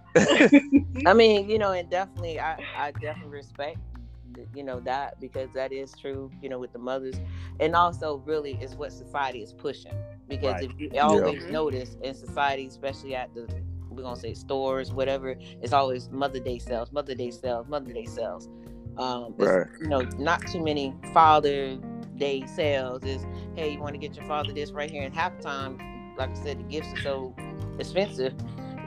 I 1.06 1.12
mean, 1.12 1.50
you 1.50 1.58
know, 1.58 1.72
and 1.72 1.88
definitely, 1.90 2.40
I, 2.40 2.58
I 2.74 2.92
definitely 2.92 3.30
respect, 3.32 3.76
th- 3.76 3.95
you 4.54 4.64
know, 4.64 4.80
that 4.80 5.20
because 5.20 5.50
that 5.54 5.72
is 5.72 5.94
true, 5.96 6.30
you 6.42 6.48
know, 6.48 6.58
with 6.58 6.72
the 6.72 6.78
mothers, 6.78 7.20
and 7.60 7.74
also 7.74 8.18
really 8.26 8.52
is 8.60 8.74
what 8.74 8.92
society 8.92 9.42
is 9.42 9.52
pushing. 9.52 9.92
Because 10.28 10.54
Right. 10.54 10.64
if 10.64 10.72
you 10.78 10.90
always 11.00 11.44
Mhm. 11.44 11.50
notice 11.52 11.96
in 12.02 12.14
society, 12.14 12.66
especially 12.66 13.14
at 13.14 13.34
the 13.34 13.48
we're 13.90 14.02
gonna 14.02 14.16
say 14.16 14.34
stores, 14.34 14.92
whatever, 14.92 15.36
it's 15.62 15.72
always 15.72 16.10
Mother 16.10 16.40
Day 16.40 16.58
sales, 16.58 16.92
Mother 16.92 17.14
Day 17.14 17.30
sales, 17.30 17.66
Mother 17.68 17.92
Day 17.92 18.04
sales. 18.04 18.48
Um, 18.98 19.34
Right. 19.38 19.66
you 19.80 19.88
know, 19.88 20.02
not 20.18 20.46
too 20.46 20.62
many 20.62 20.94
Father 21.14 21.76
Day 22.16 22.44
sales. 22.46 23.04
Is 23.04 23.24
hey, 23.54 23.72
you 23.72 23.80
want 23.80 23.94
to 23.94 23.98
get 23.98 24.16
your 24.16 24.26
father 24.26 24.52
this 24.52 24.72
right 24.72 24.90
here? 24.90 25.02
And 25.02 25.14
half 25.14 25.36
the 25.36 25.42
time, 25.44 26.14
like 26.16 26.30
I 26.30 26.34
said, 26.34 26.58
the 26.58 26.64
gifts 26.64 26.92
are 26.94 27.02
so 27.02 27.34
expensive 27.78 28.34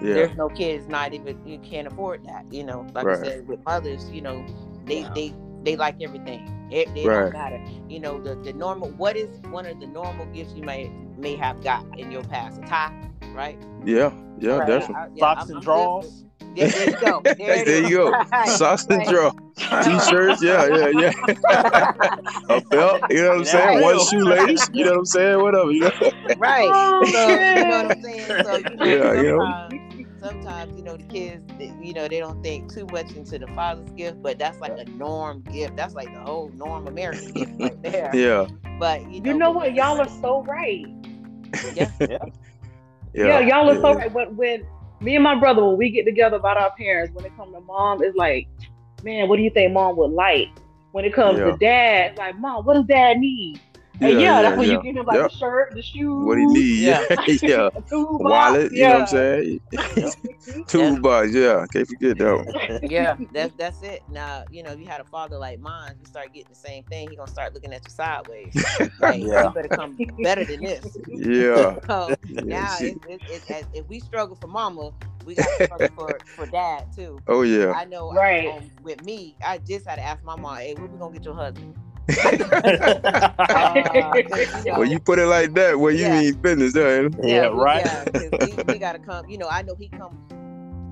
Yeah. 0.01 0.13
there's 0.13 0.35
no 0.35 0.49
kids 0.49 0.87
not 0.87 1.13
even 1.13 1.45
you 1.45 1.59
can't 1.59 1.87
afford 1.87 2.23
that 2.25 2.45
you 2.51 2.63
know 2.63 2.85
like 2.93 3.05
Right. 3.05 3.19
i 3.19 3.21
said 3.21 3.47
with 3.47 3.63
mothers 3.65 4.09
you 4.11 4.21
know 4.21 4.45
they 4.89 5.01
Yeah. 5.01 5.11
they 5.15 5.33
they 5.63 5.75
like 5.75 5.95
everything 6.01 6.41
it, 6.71 6.87
it 6.95 7.05
Right. 7.07 7.31
don't 7.31 7.33
matter 7.33 7.61
you 7.87 7.99
know 7.99 8.19
the 8.21 8.35
the 8.35 8.53
normal 8.53 8.89
what 8.91 9.15
is 9.15 9.29
one 9.49 9.65
of 9.65 9.79
the 9.79 9.87
normal 9.87 10.25
gifts 10.27 10.53
you 10.55 10.63
may 10.63 10.91
may 11.17 11.35
have 11.35 11.63
got 11.63 11.83
in 11.97 12.11
your 12.11 12.23
past 12.23 12.59
a 12.61 12.65
tie 12.65 12.91
right 13.33 13.57
Yeah. 13.85 14.11
Yeah. 14.39 14.57
Right. 14.57 14.67
Definitely. 14.67 14.95
I- 14.95 15.07
yeah, 15.15 15.19
Socks 15.19 15.39
I'm- 15.41 15.47
and 15.49 15.51
I'm 15.51 15.59
good 15.59 15.63
drawers. 15.63 16.05
with- 16.05 16.25
There, 16.55 16.67
there 16.69 16.89
you 16.89 16.97
go. 17.05 17.21
There, 17.23 17.35
Hey, 17.35 17.61
it 17.61 17.65
there 17.65 17.83
is. 17.83 17.89
you 17.89 17.97
go. 17.97 18.11
Right, 18.31 18.49
Socks 18.49 18.85
and 18.89 18.97
right. 18.99 19.07
draw. 19.07 19.31
T-shirts, 19.83 20.41
yeah, 20.41 20.65
yeah, 20.65 20.87
yeah. 21.03 21.13
a 22.49 22.61
belt, 22.71 23.01
you 23.09 23.21
know 23.21 23.29
what 23.29 23.37
I'm 23.39 23.45
saying? 23.45 23.81
One 23.83 23.97
Yeah. 23.99 24.05
shoelace, 24.09 24.69
you 24.73 24.85
know 24.85 24.91
what 24.91 24.99
I'm 24.99 25.05
saying? 25.05 25.41
Whatever, 25.41 25.71
you 25.71 25.81
know. 25.81 25.91
Right. 26.37 26.69
Oh, 26.73 27.03
so 27.05 27.19
you 27.19 27.27
know 27.27 27.37
man. 27.37 27.69
what 27.69 27.91
I'm 27.91 27.97
oh, 27.97 28.01
saying. 28.01 28.25
So 28.45 28.55
you 28.57 28.75
know, 28.75 28.85
Yeah, 28.85 29.21
you 29.21 29.37
know. 29.37 29.98
Sometimes, 30.19 30.45
sometimes 30.45 30.77
you 30.77 30.83
know 30.83 30.97
the 30.97 31.03
mm-hmm. 31.03 31.57
kids, 31.57 31.85
you 31.85 31.93
know, 31.93 32.07
they 32.07 32.19
don't 32.19 32.41
think 32.43 32.73
too 32.73 32.85
much 32.91 33.11
into 33.13 33.39
the 33.39 33.47
father's 33.47 33.89
gift, 33.91 34.21
but 34.21 34.37
that's 34.37 34.59
like 34.59 34.77
a 34.77 34.85
norm 34.91 35.41
gift. 35.41 35.75
That's 35.75 35.93
like 35.93 36.13
the 36.13 36.19
whole 36.19 36.49
norm 36.55 36.87
American 36.87 37.31
gift 37.33 37.53
right 37.59 37.81
there. 37.81 38.11
Yeah, 38.13 38.47
But 38.79 39.01
you 39.11 39.21
know, 39.21 39.31
You 39.31 39.37
know 39.37 39.51
what? 39.51 39.73
Y'all 39.73 39.99
are 39.99 40.09
so 40.21 40.43
right. 40.43 40.85
Yeah. 41.73 41.91
yeah. 41.99 42.17
Yeah, 43.13 43.39
y'all 43.39 43.69
are 43.69 43.75
so 43.75 43.93
right. 43.93 44.11
When, 44.11 44.35
when 44.35 44.65
me 45.01 45.15
and 45.15 45.23
my 45.23 45.35
brother, 45.35 45.65
when 45.65 45.77
we 45.77 45.89
get 45.89 46.05
together 46.05 46.37
about 46.37 46.57
our 46.57 46.71
parents, 46.75 47.13
when 47.13 47.25
it 47.25 47.35
comes 47.35 47.53
to 47.53 47.61
mom, 47.61 48.03
it's 48.03 48.15
like, 48.15 48.47
man, 49.03 49.27
what 49.29 49.37
do 49.37 49.43
you 49.43 49.49
think 49.49 49.73
mom 49.73 49.95
would 49.97 50.11
like? 50.11 50.49
When 50.91 51.05
it 51.05 51.13
comes 51.13 51.39
Yeah. 51.39 51.51
to 51.51 51.57
dad, 51.57 52.17
like, 52.17 52.37
mom, 52.39 52.65
what 52.65 52.73
does 52.73 52.85
dad 52.85 53.19
need? 53.19 53.59
And 54.01 54.13
Yeah, 54.13 54.19
yeah, 54.19 54.41
yeah, 54.41 54.41
that's 54.41 54.57
when 54.57 54.69
yeah. 54.69 54.71
you 54.71 54.77
give 54.79 54.95
him 54.95 55.05
like 55.05 55.21
Yep. 55.21 55.23
the 55.23 55.29
shirt, 55.29 55.73
the 55.75 55.81
shoes, 55.81 56.23
What 56.25 56.37
he 56.37 56.45
need, 56.45 56.83
yeah, 56.85 57.03
yeah. 57.41 57.69
toolbox, 57.89 58.19
Wallet, 58.19 58.71
you 58.73 58.87
know 58.87 58.93
what 58.95 59.01
I'm 59.01 59.05
yeah. 59.05 59.05
saying? 59.07 59.59
Toolbox, 60.67 61.33
yeah. 61.33 61.65
Can't 61.71 61.87
forget 61.87 62.17
that 62.17 62.35
one. 62.35 62.55
yeah, 62.81 63.15
that's 63.31 63.53
that's 63.55 63.81
it. 63.81 64.03
Now, 64.09 64.43
you 64.49 64.63
know, 64.63 64.71
if 64.71 64.79
you 64.79 64.87
had 64.87 65.01
a 65.01 65.05
father 65.05 65.37
like 65.37 65.59
mine, 65.59 65.95
you 65.99 66.05
start 66.05 66.33
getting 66.33 66.49
the 66.49 66.55
same 66.55 66.83
thing, 66.85 67.09
he 67.09 67.15
gonna 67.15 67.27
start 67.31 67.53
looking 67.53 67.73
at 67.73 67.85
you 67.85 67.91
sideways. 67.91 68.61
Like, 68.99 69.25
Yeah. 69.25 69.43
you 69.43 69.51
better 69.51 69.69
come 69.69 69.99
better 70.21 70.45
than 70.45 70.61
this. 70.61 70.99
Yeah. 71.07 71.75
So 71.89 72.15
Yeah, 72.27 72.45
now, 72.45 72.77
it, 72.79 72.99
it, 73.05 73.21
it, 73.27 73.43
as- 73.49 73.67
if 73.73 73.87
we 73.87 73.99
struggle 73.99 74.35
for 74.35 74.47
mama, 74.47 74.91
we 75.23 75.35
got 75.35 75.53
to 75.53 75.59
struggle 75.59 75.89
for, 75.95 76.21
for 76.35 76.45
dad 76.45 76.85
too. 76.95 77.23
Oh 77.27 77.41
yeah. 77.43 77.73
I 77.73 77.85
know, 77.85 78.15
Right. 78.15 78.45
um, 78.45 78.71
with 78.81 79.01
me, 79.01 79.37
I 79.43 79.57
just 79.59 79.87
had 79.87 79.95
to 79.95 80.03
ask 80.03 80.23
my 80.23 80.35
mom, 80.35 80.57
"Hey, 80.57 80.75
when 80.75 80.91
we 80.91 80.97
gonna 80.99 81.13
get 81.13 81.25
your 81.25 81.35
husband?" 81.35 81.75
Well, 84.65 84.85
you 84.85 84.99
put 84.99 85.19
it 85.19 85.25
like 85.27 85.53
that, 85.53 85.79
well, 85.79 85.91
you 85.91 86.05
Yeah. 86.05 86.19
mean 86.21 86.33
business, 86.35 86.73
there. 86.73 87.09
Yeah, 87.23 87.49
we- 87.49 87.59
right. 87.59 87.85
Yeah, 87.85 88.05
'cause 88.05 88.55
we, 88.57 88.63
we 88.73 88.79
gotta 88.79 88.99
come. 88.99 89.29
You 89.29 89.37
know, 89.37 89.47
I 89.49 89.61
know 89.61 89.75
he 89.75 89.89
come 89.89 90.17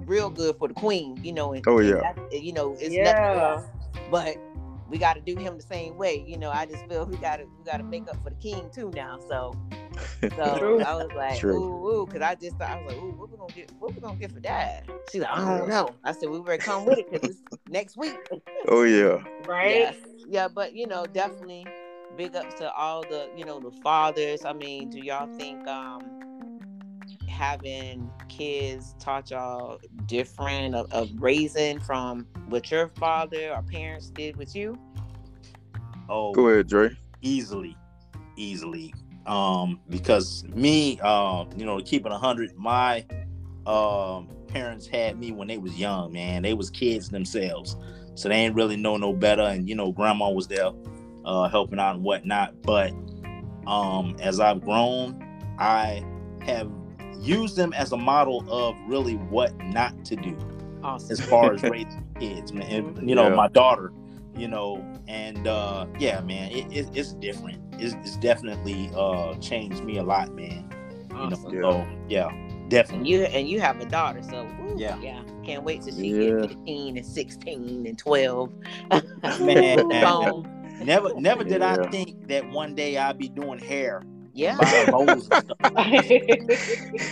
real 0.06 0.30
good 0.30 0.56
for 0.58 0.68
the 0.68 0.74
queen. 0.74 1.18
You 1.24 1.34
know, 1.34 1.54
and, 1.54 1.64
Oh, 1.68 1.78
and 1.80 1.90
yeah. 1.90 2.14
that- 2.14 2.42
you 2.44 2.54
know, 2.54 2.74
it's 2.80 2.94
Yeah. 2.94 3.14
nothing 3.14 3.40
else. 3.42 3.64
But 4.12 4.38
we 4.90 4.98
got 4.98 5.16
to 5.16 5.22
do 5.22 5.36
him 5.36 5.58
the 5.58 5.64
same 5.64 5.98
way. 5.98 6.24
You 6.26 6.38
know, 6.38 6.50
I 6.50 6.66
just 6.66 6.88
feel 6.88 7.06
we 7.06 7.18
got 7.18 7.38
to 7.38 7.46
we 7.58 7.64
got 7.66 7.78
to 7.78 7.84
make 7.84 8.08
up 8.10 8.22
for 8.24 8.30
the 8.30 8.36
king 8.36 8.70
too 8.74 8.92
now. 8.96 9.20
So, 9.28 9.56
so 10.36 10.58
True. 10.60 10.82
I 10.82 10.96
was 10.96 11.10
like, 11.16 11.40
True. 11.40 11.56
ooh, 11.56 11.88
ooh, 11.90 12.06
because 12.06 12.22
I 12.22 12.36
just 12.36 12.58
thought 12.58 12.70
I 12.70 12.78
was 12.78 12.88
like, 12.88 12.98
ooh, 12.98 13.12
what 13.18 13.32
we 13.32 13.38
gonna 13.38 13.54
get? 13.54 13.72
What 13.80 13.96
we 13.96 14.02
gonna 14.02 14.20
get 14.20 14.32
for 14.32 14.40
dad? 14.40 14.84
She's 15.12 15.22
like, 15.22 15.32
I 15.32 15.58
don't 15.58 15.70
know. 15.70 15.96
I 16.04 16.12
said, 16.12 16.30
we 16.30 16.40
better 16.42 16.58
come 16.58 16.86
with 16.86 17.00
it 17.00 17.12
because 17.12 17.30
it's 17.30 17.42
next 17.68 17.98
week. 17.98 18.18
Oh 18.68 18.84
yeah. 18.84 19.24
right? 19.46 19.72
Yeah, 19.72 19.94
yeah, 20.28 20.48
but 20.48 20.74
you 20.74 20.88
know, 20.88 21.06
definitely 21.06 21.66
big 22.16 22.36
ups 22.36 22.56
to 22.56 22.72
all 22.74 23.02
the 23.02 23.30
you 23.36 23.46
know 23.46 23.60
the 23.60 23.72
fathers. 23.72 24.46
I 24.46 24.54
mean, 24.54 24.90
do 24.90 25.00
y'all 25.00 25.28
think 25.38 25.68
um 25.68 26.27
having 27.38 28.10
kids 28.30 28.96
taught 29.00 29.30
y'all 29.30 29.80
different 30.08 30.74
of, 30.74 30.92
of 30.92 31.10
raising 31.20 31.80
from 31.80 32.26
what 32.50 32.72
your 32.72 32.88
father 32.90 33.52
or 33.56 33.62
parents 33.62 34.10
did 34.10 34.36
with 34.38 34.56
you? 34.56 34.78
oh, 36.10 36.34
Go 36.34 36.48
ahead, 36.48 36.68
Dre. 36.68 36.90
easily, 37.22 37.78
easily. 38.36 38.94
Um, 39.26 39.80
because 39.90 40.46
me, 40.46 41.00
um, 41.02 41.50
you 41.58 41.66
know, 41.66 41.80
to 41.80 41.84
keep 41.84 42.06
it 42.06 42.12
hundred, 42.12 42.56
my 42.58 43.06
um 43.66 44.30
parents 44.48 44.88
had 44.88 45.20
me 45.20 45.32
when 45.32 45.48
they 45.48 45.58
was 45.58 45.78
young, 45.78 46.14
man. 46.14 46.42
They 46.42 46.54
was 46.54 46.70
kids 46.70 47.10
themselves, 47.10 47.76
so 48.16 48.30
they 48.30 48.36
ain't 48.36 48.56
really 48.56 48.78
know 48.78 48.98
no 48.98 49.14
better. 49.14 49.42
And 49.44 49.68
you 49.68 49.76
know, 49.76 49.92
grandma 49.92 50.30
was 50.30 50.48
there, 50.48 50.72
uh, 51.26 51.50
helping 51.50 51.78
out 51.78 51.96
and 51.96 52.04
whatnot. 52.04 52.62
But 52.62 52.94
um, 53.68 54.16
as 54.22 54.40
I've 54.40 54.62
grown, 54.62 55.22
I 55.60 56.04
have 56.44 56.72
used 57.22 57.56
them 57.56 57.74
as 57.74 57.92
a 57.92 57.98
model 57.98 58.46
of 58.52 58.76
really 58.88 59.16
what 59.16 59.56
not 59.58 60.06
to 60.06 60.16
do 60.16 60.38
Awesome. 60.84 61.12
as 61.12 61.20
far 61.22 61.54
as 61.54 61.64
raising 61.64 62.06
kids, 62.20 62.54
man. 62.54 62.72
And, 62.98 63.10
you 63.10 63.16
know, 63.16 63.30
Yeah. 63.30 63.36
my 63.36 63.48
daughter, 63.48 63.92
you 64.36 64.48
know, 64.48 64.86
and 65.08 65.48
uh 65.48 65.86
yeah, 66.00 66.22
man, 66.22 66.52
it, 66.52 66.72
it, 66.72 66.90
it's 66.94 67.14
different. 67.14 67.60
It's, 67.80 67.94
it's 67.96 68.18
definitely 68.18 68.92
uh 68.96 69.36
changed 69.36 69.84
me 69.84 69.98
a 69.98 70.04
lot, 70.04 70.34
man. 70.36 70.70
You 71.10 71.16
know, 71.16 71.24
Awesome. 71.36 71.54
Yeah. 71.54 71.62
so 71.62 71.88
yeah, 72.10 72.28
And 72.30 72.70
definitely. 72.70 73.10
you 73.10 73.22
and 73.24 73.48
you 73.50 73.60
have 73.60 73.80
a 73.82 73.86
daughter, 73.86 74.22
so 74.22 74.46
ooh, 74.46 74.76
Yeah. 74.78 75.00
yeah, 75.00 75.24
can't 75.44 75.64
wait 75.64 75.82
till 75.82 75.96
she 75.96 76.10
Yeah. 76.10 76.42
get 76.42 76.50
15 76.52 76.98
and 76.98 77.06
16 77.06 77.86
and 77.88 77.98
12. 77.98 78.52
Man. 79.42 79.90
Phone. 80.04 80.54
Never, 80.84 81.20
never 81.20 81.44
did 81.44 81.62
Yeah. 81.62 81.74
I 81.84 81.88
think 81.90 82.28
that 82.28 82.48
one 82.52 82.76
day 82.76 82.98
I'd 82.98 83.18
be 83.18 83.30
doing 83.30 83.58
hair, 83.58 84.04
Yeah. 84.38 84.56
buying 84.62 84.92
bows 84.92 85.10
and 85.10 85.24
stuff. 85.24 85.44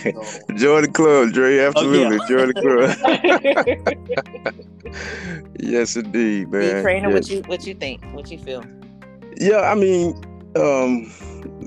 So, 0.06 0.54
Join 0.54 0.82
the 0.82 0.90
club, 0.92 1.32
Dre. 1.32 1.58
Absolutely. 1.58 2.18
Join 2.28 2.52
the 2.52 2.54
club. 4.54 4.96
yes, 5.60 5.96
indeed, 5.96 6.50
Be 6.50 6.58
man. 6.58 6.82
trainer, 6.82 7.10
Yes. 7.10 7.14
what 7.14 7.30
you 7.30 7.42
what 7.46 7.66
you 7.66 7.74
think? 7.74 8.04
What 8.14 8.30
you 8.30 8.38
feel? 8.38 8.64
Yeah, 9.38 9.60
I 9.70 9.74
mean, 9.74 10.14
um, 10.56 11.06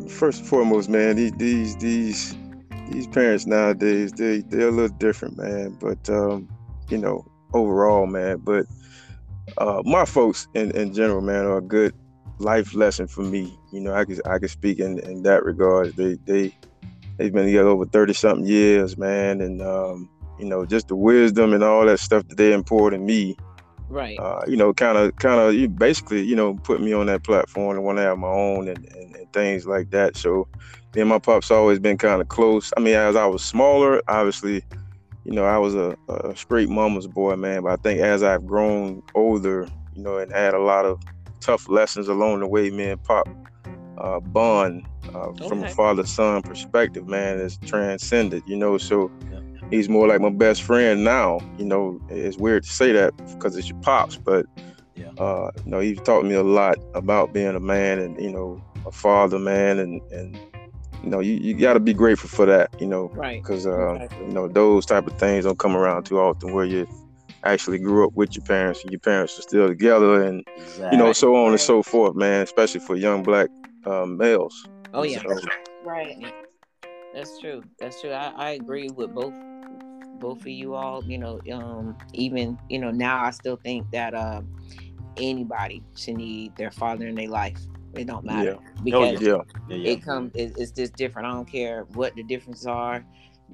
first 0.08 0.40
and 0.40 0.48
foremost, 0.48 0.90
man, 0.90 1.18
these 1.18 1.34
these 1.34 1.76
these 1.78 2.36
these 2.90 3.08
parents 3.08 3.46
nowadays 3.46 4.14
they 4.14 4.40
they're 4.42 4.70
a 4.70 4.72
little 4.72 4.96
different, 4.98 5.38
man. 5.38 5.78
But 5.80 6.10
um, 6.10 6.48
you 6.90 6.98
know, 6.98 7.26
overall, 7.54 8.06
man. 8.08 8.38
But 8.38 8.66
uh, 9.58 9.82
my 9.86 10.06
folks 10.06 10.48
in, 10.54 10.72
in 10.72 10.94
general, 10.94 11.22
man, 11.22 11.46
are 11.46 11.62
good 11.62 11.94
life 12.40 12.74
lesson 12.74 13.08
for 13.08 13.22
me. 13.22 13.58
You 13.72 13.82
know, 13.82 13.94
I 13.94 14.06
could 14.06 14.26
I 14.26 14.40
could 14.40 14.50
speak 14.50 14.80
in, 14.80 15.00
in 15.00 15.24
that 15.24 15.44
regard. 15.44 15.96
They 15.96 16.16
they 16.26 16.54
they've 17.18 17.34
been 17.34 17.46
together 17.46 17.70
over 17.70 17.86
thirty 17.86 18.14
something 18.14 18.46
years, 18.46 18.98
man, 18.98 19.42
and 19.42 19.62
um, 19.62 20.10
you 20.40 20.46
know, 20.46 20.66
just 20.66 20.88
the 20.88 20.96
wisdom 20.96 21.54
and 21.54 21.64
all 21.64 21.86
that 21.86 22.00
stuff 22.00 22.28
that 22.30 22.38
they 22.38 22.54
import 22.54 22.94
in 22.94 23.06
me 23.06 23.38
Right. 23.90 24.20
uh, 24.20 24.42
you 24.48 24.56
know, 24.56 24.72
kind 24.72 24.98
of, 24.98 25.16
kind 25.16 25.40
of, 25.40 25.56
you 25.56 25.68
basically, 25.68 26.22
you 26.22 26.36
know, 26.36 26.54
put 26.54 26.80
me 26.80 26.94
on 26.94 27.08
that 27.08 27.24
platform 27.24 27.76
and 27.76 27.84
want 27.84 27.98
to 27.98 28.04
have 28.04 28.20
my 28.20 28.28
own 28.28 28.68
and, 28.68 28.86
and, 28.94 29.16
and 29.16 29.34
things 29.34 29.66
like 29.66 29.90
that. 29.90 30.16
So, 30.16 30.48
me 30.94 31.02
and 31.02 31.10
my 31.10 31.18
pops 31.18 31.50
always 31.50 31.80
been 31.80 31.98
kind 31.98 32.22
of 32.22 32.28
close. 32.28 32.72
I 32.78 32.82
mean, 32.82 32.94
as 32.94 33.16
I 33.16 33.26
was 33.26 33.44
smaller, 33.44 34.02
obviously, 34.08 34.64
you 35.26 35.34
know, 35.34 35.44
I 35.44 35.58
was 35.58 35.74
a, 35.74 35.98
a 36.08 36.36
straight 36.36 36.70
mama's 36.70 37.08
boy, 37.08 37.36
man. 37.36 37.64
But 37.64 37.72
I 37.72 37.76
think 37.78 38.00
as 38.00 38.22
I've 38.22 38.46
grown 38.46 39.02
older, 39.16 39.68
you 39.96 40.04
know, 40.04 40.20
and 40.20 40.32
had 40.32 40.54
a 40.54 40.60
lot 40.60 40.86
of 40.86 41.02
tough 41.40 41.68
lessons 41.70 42.08
along 42.08 42.40
the 42.40 42.48
way, 42.48 42.70
me 42.70 42.90
and 42.92 43.04
pop 43.04 43.28
uh, 43.98 44.20
bond 44.20 44.86
uh, 45.14 45.32
from 45.48 45.64
a 45.64 45.68
father 45.70 46.06
son 46.06 46.42
perspective, 46.42 47.08
man, 47.08 47.38
is 47.40 47.58
transcended, 47.66 48.44
you 48.46 48.56
know. 48.58 48.78
So 48.78 49.12
Yeah. 49.32 49.40
he's 49.70 49.90
more 49.90 50.08
like 50.08 50.22
my 50.22 50.30
best 50.30 50.64
friend 50.64 51.04
now. 51.04 51.40
You 51.58 51.66
know, 51.66 52.00
it's 52.10 52.38
weird 52.38 52.64
to 52.64 52.70
say 52.70 52.92
that 52.94 53.14
because 53.36 53.56
it's 53.58 53.70
your 53.70 53.80
pops, 53.82 54.18
but 54.18 54.46
Yeah. 54.96 55.12
uh, 55.18 55.52
you 55.66 55.72
know, 55.72 55.80
he's 55.80 56.00
taught 56.02 56.26
me 56.26 56.36
a 56.36 56.44
lot 56.44 56.78
about 56.94 57.34
being 57.34 57.56
a 57.56 57.60
man 57.60 58.00
and 58.00 58.20
you 58.22 58.32
know, 58.32 58.62
a 58.86 58.92
father, 58.92 59.40
man, 59.40 59.80
and 59.80 60.02
and 60.12 60.40
you 61.04 61.10
know, 61.10 61.20
you, 61.20 61.34
you 61.34 61.54
got 61.56 61.74
to 61.74 61.80
be 61.80 61.94
grateful 61.94 62.30
for 62.30 62.46
that, 62.46 62.70
you 62.80 62.86
know, 62.86 63.10
Right. 63.16 63.42
because 63.42 63.66
uh, 63.66 63.94
Exactly. 63.94 64.28
you 64.28 64.34
know 64.34 64.48
those 64.48 64.86
type 64.86 65.08
of 65.08 65.18
things 65.18 65.46
don't 65.46 65.60
come 65.60 65.76
around 65.76 66.04
too 66.04 66.20
often 66.20 66.54
where 66.54 66.66
you 66.66 66.86
actually 67.44 67.80
grew 67.80 68.06
up 68.06 68.14
with 68.14 68.36
your 68.36 68.44
parents 68.44 68.84
and 68.84 68.92
your 68.92 69.00
parents 69.00 69.38
are 69.40 69.44
still 69.44 69.68
together 69.68 70.24
and 70.24 70.44
exactly. 70.58 70.98
you 70.98 71.04
know 71.04 71.14
so 71.14 71.36
on 71.36 71.52
and 71.52 71.60
so 71.60 71.82
forth, 71.82 72.16
man. 72.16 72.42
Especially 72.42 72.80
for 72.80 72.96
young 72.96 73.24
black 73.24 73.50
um, 73.86 74.18
males. 74.18 74.68
Oh 74.94 75.04
yeah. 75.04 75.22
So, 75.22 75.40
right. 75.84 76.34
That's 77.14 77.40
true. 77.40 77.64
That's 77.80 78.02
true. 78.02 78.12
I, 78.12 78.32
I 78.36 78.50
agree 78.52 78.90
with 78.90 79.14
both 79.14 79.34
both 80.20 80.42
of 80.42 80.48
you 80.48 80.76
all. 80.76 81.04
You 81.04 81.18
know, 81.18 81.40
um, 81.52 81.98
even 82.14 82.58
you 82.70 82.80
know 82.80 82.92
now 82.92 83.24
I 83.24 83.32
still 83.32 83.58
think 83.58 83.90
that 83.92 84.14
uh, 84.14 84.42
anybody 85.18 85.84
should 85.96 86.18
need 86.18 86.56
their 86.56 86.72
father 86.72 87.08
in 87.08 87.16
their 87.16 87.30
life. 87.30 87.60
It 87.96 88.06
don't 88.06 88.24
matter 88.24 88.58
Oh, 88.60 88.84
because 88.84 89.22
yeah, 89.22 89.38
yeah, 89.68 89.76
yeah. 89.76 89.92
it 89.92 90.04
comes. 90.04 90.32
It, 90.36 90.54
it's 90.58 90.72
just 90.72 90.96
different. 90.96 91.28
I 91.28 91.32
don't 91.32 91.50
care 91.50 91.86
what 91.94 92.16
the 92.16 92.24
differences 92.24 92.68
are. 92.68 93.04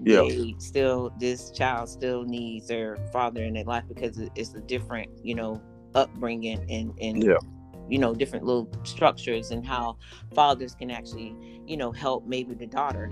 Yeah. 0.03 0.21
They 0.21 0.55
still 0.60 1.12
this 1.19 1.51
child 1.51 1.89
still 1.89 2.23
needs 2.23 2.67
their 2.67 2.97
father 3.12 3.43
in 3.43 3.53
their 3.53 3.63
life 3.63 3.84
because 3.88 4.19
it's 4.36 4.53
a 4.53 4.60
different 4.62 5.10
you 5.23 5.36
know 5.36 5.62
upbringing 5.93 6.60
and 6.69 6.93
and 6.99 7.23
Yeah. 7.23 7.38
you 7.89 7.97
know 7.99 8.13
different 8.13 8.45
little 8.45 8.69
structures 8.84 9.51
and 9.51 9.65
how 9.65 9.97
fathers 10.34 10.75
can 10.75 10.91
actually 10.91 11.36
you 11.65 11.77
know 11.77 11.91
help 11.91 12.25
maybe 12.27 12.53
the 12.53 12.67
daughter 12.67 13.10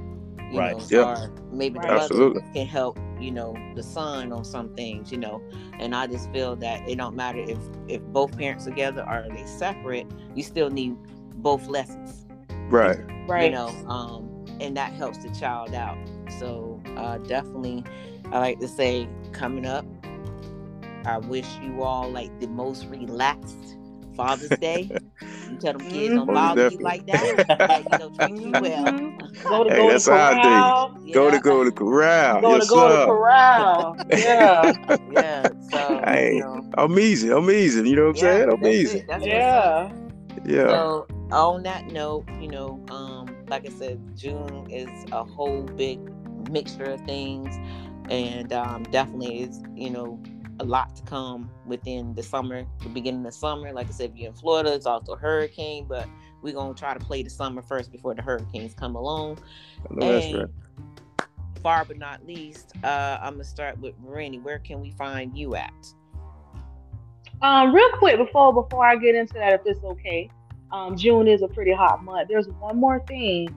you 0.51 0.59
Right. 0.59 0.77
know, 0.77 0.85
Yeah. 0.89 1.23
or 1.25 1.31
maybe 1.51 1.79
the 1.79 1.87
Right. 1.87 2.01
Absolutely. 2.01 2.41
mother 2.41 2.53
can 2.53 2.67
help 2.67 2.99
you 3.19 3.31
know 3.31 3.55
the 3.75 3.81
son 3.83 4.31
on 4.33 4.43
some 4.43 4.75
things 4.75 5.11
you 5.11 5.17
know 5.17 5.41
and 5.79 5.95
i 5.95 6.05
just 6.05 6.29
feel 6.31 6.55
that 6.57 6.87
it 6.89 6.97
don't 6.97 7.15
matter 7.15 7.39
if 7.39 7.57
if 7.87 8.01
both 8.07 8.37
parents 8.37 8.65
together 8.65 9.03
or 9.07 9.25
they 9.33 9.45
separate 9.45 10.05
you 10.35 10.43
still 10.43 10.69
need 10.69 10.95
both 11.35 11.67
lessons 11.67 12.25
right. 12.69 12.97
Right. 13.27 13.45
you 13.45 13.51
know 13.51 13.67
um 13.87 14.29
and 14.59 14.75
that 14.77 14.91
helps 14.93 15.19
the 15.19 15.29
child 15.29 15.73
out 15.73 15.97
so 16.39 16.81
uh 16.97 17.17
definitely 17.19 17.83
i 18.31 18.39
like 18.39 18.59
to 18.59 18.67
say 18.67 19.07
coming 19.31 19.65
up 19.65 19.85
I 21.05 21.17
wish 21.17 21.45
you 21.61 21.83
all 21.83 22.09
like 22.09 22.39
the 22.39 22.47
most 22.47 22.85
relaxed 22.85 23.77
Father's 24.15 24.55
Day. 24.55 24.89
You 25.49 25.57
tell 25.57 25.73
them 25.73 25.81
kids 25.89 26.15
don't 26.15 26.25
Most 26.25 26.35
bother 26.35 26.69
you 26.69 26.77
like 26.79 27.05
that. 27.07 27.45
that, 27.67 27.91
you 27.91 27.97
know, 27.97 28.09
treat 28.09 28.37
you 28.37 28.53
well. 28.53 28.85
Mhm. 28.85 29.43
Go 29.49 29.63
to 29.63 29.69
Hey, 29.69 29.75
go 29.75 29.89
that's 29.89 30.05
to 30.05 30.11
how 30.11 30.31
I 30.31 30.41
corral. 30.41 30.97
Go 31.13 31.31
to 31.31 31.39
go 31.39 31.63
to 31.63 31.71
corral. 31.71 32.41
Go 32.41 32.57
yes, 32.57 32.67
to 32.67 32.73
go 32.73 32.99
to 32.99 33.05
corral. 33.05 33.97
Yeah. 34.09 34.73
Yeah. 35.11 35.49
So 35.69 36.03
Hey, 36.05 36.35
you 36.35 36.39
know, 36.39 36.65
Amazing, 36.77 37.31
amazing. 37.31 37.85
You 37.85 37.95
know 37.97 38.03
what 38.03 38.09
I'm 38.09 38.15
yeah, 38.15 38.21
saying? 38.21 38.49
that's 38.49 38.61
Amazing. 38.61 38.99
it. 39.01 39.07
That's 39.07 39.25
yeah. 39.25 39.91
Yeah. 40.45 40.67
So 40.67 41.07
on 41.31 41.63
that 41.63 41.87
note, 41.91 42.25
you 42.41 42.47
know, 42.47 42.83
um, 42.89 43.35
like 43.47 43.65
I 43.65 43.69
said, 43.69 43.99
June 44.17 44.67
is 44.69 44.89
a 45.11 45.23
whole 45.23 45.63
big 45.63 45.99
mixture 46.51 46.85
of 46.85 47.01
things, 47.01 47.55
and 48.09 48.51
um, 48.53 48.83
definitely 48.83 49.41
is 49.41 49.61
you 49.75 49.89
know 49.89 50.21
a 50.59 50.63
lot 50.63 50.95
to 50.95 51.03
come 51.03 51.49
within 51.65 52.13
the 52.13 52.23
summer, 52.23 52.65
the 52.81 52.89
beginning 52.89 53.25
of 53.25 53.33
summer. 53.33 53.71
Like 53.73 53.87
I 53.87 53.91
said, 53.91 54.11
if 54.11 54.17
you're 54.17 54.29
in 54.29 54.35
Florida, 54.35 54.73
it's 54.73 54.85
also 54.85 55.13
a 55.13 55.17
hurricane, 55.17 55.85
but 55.87 56.07
we're 56.41 56.53
gonna 56.53 56.73
try 56.73 56.93
to 56.93 56.99
play 56.99 57.23
the 57.23 57.29
summer 57.29 57.61
first 57.61 57.91
before 57.91 58.13
the 58.13 58.21
hurricanes 58.21 58.73
come 58.73 58.95
along. 58.95 59.39
I 59.89 59.93
know 59.93 60.11
that's 60.13 60.25
And 60.25 60.33
right. 60.33 60.49
Far 61.61 61.85
but 61.85 61.97
not 61.97 62.25
least, 62.27 62.73
uh, 62.83 63.17
I'm 63.21 63.33
gonna 63.33 63.45
start 63.45 63.79
with 63.79 63.95
Randy. 64.03 64.37
Where 64.37 64.59
can 64.59 64.81
we 64.81 64.91
find 64.91 65.35
you 65.35 65.55
at? 65.55 65.73
Um, 67.41 67.73
real 67.73 67.89
quick 67.97 68.17
before 68.17 68.53
before 68.53 68.85
I 68.85 68.97
get 68.97 69.15
into 69.15 69.33
that, 69.35 69.53
if 69.53 69.61
it's 69.65 69.83
okay, 69.83 70.29
um, 70.71 70.97
June 70.97 71.27
is 71.27 71.41
a 71.41 71.47
pretty 71.47 71.71
hot 71.71 72.03
month. 72.03 72.27
There's 72.27 72.47
one 72.47 72.77
more 72.77 73.01
thing. 73.07 73.47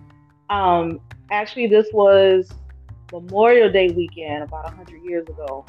Um, 0.51 1.01
actually, 1.31 1.67
this 1.67 1.89
was 1.93 2.49
Memorial 3.13 3.71
Day 3.71 3.91
weekend 3.91 4.43
about 4.43 4.73
hundred 4.75 5.03
years 5.03 5.29
ago. 5.29 5.65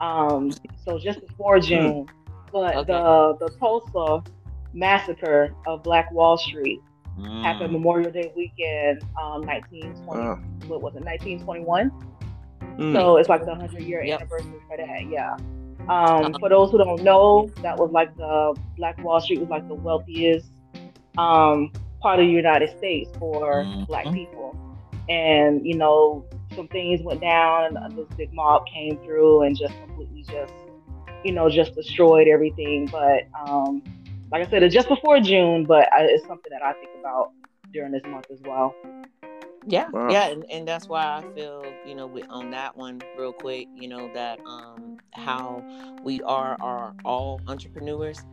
Um, 0.00 0.50
so 0.84 0.98
just 0.98 1.20
before 1.20 1.58
June, 1.60 2.06
but 2.52 2.76
Okay. 2.76 2.92
the 2.92 3.36
the 3.40 3.50
Tulsa 3.58 4.24
massacre 4.72 5.54
of 5.66 5.82
Black 5.82 6.10
Wall 6.12 6.36
Street 6.36 6.80
Mm. 7.18 7.42
happened 7.42 7.72
Memorial 7.72 8.12
Day 8.12 8.32
weekend, 8.36 9.02
um, 9.20 9.44
1920. 9.44 10.22
Wow. 10.22 10.38
What 10.68 10.82
was 10.82 10.94
it? 10.94 11.02
1921. 11.04 11.90
Mm. 12.78 12.92
So 12.92 13.16
it's 13.16 13.28
like 13.28 13.44
the 13.44 13.50
100 13.50 13.82
year 13.82 14.02
Yep. 14.04 14.20
anniversary 14.20 14.60
for 14.68 14.76
that. 14.76 15.06
Yeah. 15.10 15.36
Um, 15.88 16.34
for 16.38 16.48
those 16.48 16.70
who 16.70 16.78
don't 16.78 17.02
know, 17.02 17.50
that 17.62 17.76
was 17.76 17.90
like 17.90 18.14
the 18.16 18.54
Black 18.76 19.02
Wall 19.02 19.20
Street 19.20 19.40
was 19.40 19.48
like 19.48 19.66
the 19.66 19.74
wealthiest 19.74 20.46
um, 21.16 21.72
part 22.00 22.20
of 22.20 22.26
the 22.26 22.30
United 22.32 22.70
States 22.78 23.10
for 23.18 23.64
Black 23.88 24.06
Mhm. 24.06 24.14
people. 24.14 24.56
And 25.08 25.66
you 25.66 25.76
know, 25.76 26.24
some 26.58 26.68
things 26.68 27.02
went 27.04 27.22
down, 27.22 27.76
and 27.76 27.98
this 27.98 28.08
big 28.18 28.32
mob 28.34 28.64
came 28.74 28.98
through 29.04 29.44
and 29.44 29.56
just 29.56 29.74
completely 29.86 30.24
just, 30.30 30.54
you 31.24 31.32
know, 31.32 31.48
just 31.50 31.74
destroyed 31.74 32.28
everything. 32.28 32.88
But 32.92 33.22
um, 33.48 33.82
like 34.32 34.46
I 34.46 34.50
said, 34.50 34.62
it's 34.64 34.74
just 34.74 34.88
before 34.88 35.20
June, 35.20 35.66
but 35.66 35.92
I, 35.92 36.02
it's 36.02 36.26
something 36.26 36.50
that 36.52 36.62
I 36.62 36.74
think 36.74 36.92
about 37.00 37.32
during 37.72 37.92
this 37.92 38.04
month 38.06 38.26
as 38.32 38.42
well. 38.44 38.74
Yeah, 39.66 39.90
Wow. 39.92 40.08
yeah, 40.10 40.28
and, 40.28 40.44
and 40.50 40.68
that's 40.68 40.88
why 40.88 41.02
I 41.04 41.34
feel, 41.34 41.64
you 41.86 41.94
know, 41.94 42.06
with 42.06 42.26
on 42.30 42.50
that 42.52 42.76
one 42.76 43.00
real 43.18 43.32
quick, 43.32 43.68
you 43.74 43.88
know, 43.88 44.10
that 44.14 44.40
um 44.46 44.98
how 45.12 45.62
we 46.02 46.22
are 46.22 46.56
are 46.60 46.94
all 47.04 47.40
entrepreneurs. 47.46 48.24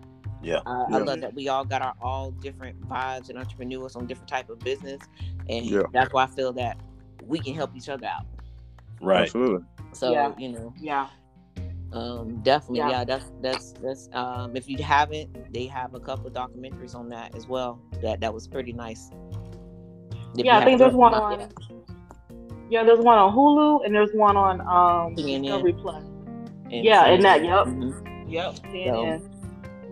Yeah. 0.41 0.61
Uh, 0.65 0.85
I 0.91 0.99
love 0.99 1.21
that 1.21 1.33
we 1.33 1.47
all 1.49 1.65
got 1.65 1.81
our 1.81 1.95
all 2.01 2.31
different 2.31 2.79
vibes 2.87 3.29
and 3.29 3.37
entrepreneurs 3.37 3.95
on 3.95 4.05
different 4.07 4.29
type 4.29 4.49
of 4.49 4.59
business, 4.59 5.01
and 5.49 5.65
Yeah. 5.65 5.83
that's 5.93 6.13
why 6.13 6.23
I 6.23 6.27
feel 6.27 6.53
that 6.53 6.77
we 7.27 7.39
can 7.39 7.53
help 7.53 7.75
each 7.75 7.89
other 7.89 8.05
out. 8.07 8.25
Right. 9.01 9.23
Absolutely. 9.23 9.65
So 9.93 10.11
Yeah. 10.11 10.33
you 10.37 10.49
know, 10.53 10.73
Yeah. 10.79 11.07
um, 11.93 12.41
definitely, 12.43 12.79
Yeah. 12.79 12.89
yeah. 12.89 13.03
that's 13.05 13.31
that's 13.41 13.71
that's 13.73 14.09
um, 14.13 14.55
if 14.55 14.67
you 14.69 14.77
haven't, 14.83 15.53
they 15.53 15.65
have 15.67 15.93
a 15.93 15.99
couple 15.99 16.29
documentaries 16.31 16.95
on 16.95 17.09
that 17.09 17.35
as 17.35 17.47
well. 17.47 17.79
That 18.01 18.19
that 18.21 18.33
was 18.33 18.47
pretty 18.47 18.73
nice. 18.73 19.09
If 20.37 20.45
Yeah, 20.45 20.57
I 20.59 20.65
think 20.65 20.79
there's 20.79 20.93
one 20.93 21.13
on. 21.13 21.39
yeah. 21.39 21.47
Yeah, 22.69 22.83
there's 22.83 22.99
one 22.99 23.17
on 23.17 23.33
Hulu 23.33 23.85
and 23.85 23.93
there's 23.93 24.11
one 24.13 24.35
on 24.35 24.59
um 24.61 25.15
CNN. 25.15 25.43
Discovery 25.43 25.73
Plus. 25.73 26.03
And 26.71 26.83
Yeah, 26.83 27.05
so- 27.05 27.11
and 27.13 27.23
that, 27.23 27.43
yep. 27.43 27.65
Mhm. 27.67 28.29
Yep. 28.31 28.53
CNN. 28.71 29.21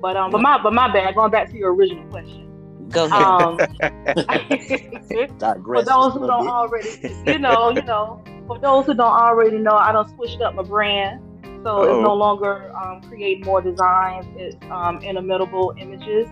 But 0.02 0.18
um, 0.18 0.32
but 0.32 0.42
my 0.42 0.62
but 0.62 0.74
my 0.74 0.92
bad. 0.92 1.16
Going 1.16 1.32
back 1.32 1.50
to 1.52 1.58
your 1.58 1.74
original 1.74 2.06
question. 2.10 2.50
Go 2.94 3.06
ahead. 3.06 3.22
Um, 3.22 3.58
for 5.64 5.84
those 5.84 6.14
who 6.14 6.28
don't 6.28 6.44
bit. 6.44 6.50
already, 6.50 6.90
you 7.26 7.40
know, 7.40 7.72
you 7.72 7.82
know, 7.82 8.24
for 8.48 8.60
those 8.60 8.86
who 8.86 8.94
don't 8.94 9.12
already 9.12 9.58
know, 9.58 9.76
I 9.76 9.92
don't 9.92 10.10
switched 10.16 10.42
up 10.42 10.56
my 10.56 10.64
brand, 10.64 11.22
so 11.64 11.78
Uh-oh. 11.78 11.84
it's 11.84 12.04
no 12.04 12.14
longer 12.14 12.72
um, 12.76 13.02
creating 13.02 13.46
more 13.46 13.62
designs. 13.62 14.26
It's 14.38 14.56
um, 14.70 15.00
inimitable 15.00 15.74
images. 15.80 16.28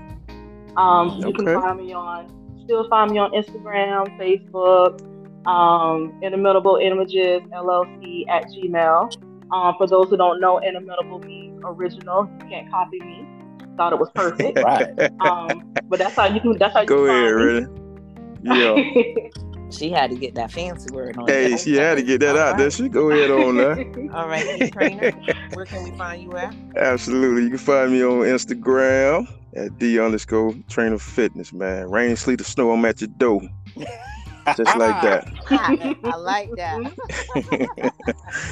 Um, 0.77 1.21
You 1.25 1.33
can 1.33 1.45
find 1.45 1.79
me 1.79 1.93
on, 1.93 2.27
still 2.63 2.87
find 2.89 3.11
me 3.11 3.17
on 3.17 3.31
Instagram, 3.31 4.17
Facebook, 4.19 5.01
um, 5.47 6.13
inimitable 6.21 6.77
images 6.77 7.41
LLC 7.51 8.27
at 8.29 8.45
Gmail. 8.45 9.11
Um, 9.51 9.75
for 9.77 9.87
those 9.87 10.09
who 10.09 10.15
don't 10.15 10.39
know, 10.39 10.59
inimitable 10.59 11.19
means 11.19 11.59
original. 11.65 12.29
You 12.39 12.47
can't 12.47 12.69
copy 12.69 12.99
me. 12.99 13.25
Thought 13.81 13.93
it 13.93 13.99
was 13.99 14.11
perfect. 14.13 14.59
Right. 14.63 15.11
um, 15.21 15.73
but 15.89 15.97
that's 15.97 16.15
how 16.15 16.25
you 16.27 16.39
can. 16.39 16.55
That's 16.59 16.71
how 16.71 16.81
you 16.81 16.87
Go 16.87 17.07
can 17.07 17.15
ahead, 17.15 17.33
really. 17.33 17.67
Yeah. 18.43 19.29
She 19.71 19.89
had 19.89 20.09
to 20.09 20.17
get 20.17 20.35
that 20.35 20.51
fancy 20.51 20.93
word 20.93 21.15
on. 21.17 21.27
Hey, 21.29 21.47
there. 21.47 21.57
she 21.57 21.75
had 21.75 21.95
to 21.95 22.03
get 22.03 22.19
that 22.19 22.35
out 22.35 22.57
there. 22.57 22.69
She 22.69 22.89
go 22.89 23.09
ahead 23.09 23.31
on 23.31 23.55
that. 23.55 24.11
All 24.13 24.27
right, 24.27 24.69
trainer. 24.73 25.11
Where 25.53 25.65
can 25.65 25.85
we 25.85 25.91
find 25.91 26.21
you 26.21 26.35
at? 26.35 26.53
Absolutely. 26.75 27.43
You 27.43 27.49
can 27.51 27.57
find 27.57 27.93
me 27.93 28.03
on 28.03 28.25
Instagram 28.25 29.33
at 29.55 29.79
D 29.79 29.97
underscore 29.97 30.53
trainer 30.67 30.97
fitness, 30.97 31.53
man. 31.53 31.89
Rain, 31.89 32.17
sleet, 32.17 32.41
or 32.41 32.43
snow, 32.43 32.71
I'm 32.73 32.83
at 32.83 32.99
your 32.99 33.11
door. 33.17 33.43
Just 34.57 34.77
like 34.77 35.01
that. 35.03 35.31
I, 35.49 35.95
I 36.03 36.15
like 36.17 36.51
that. 36.57 36.91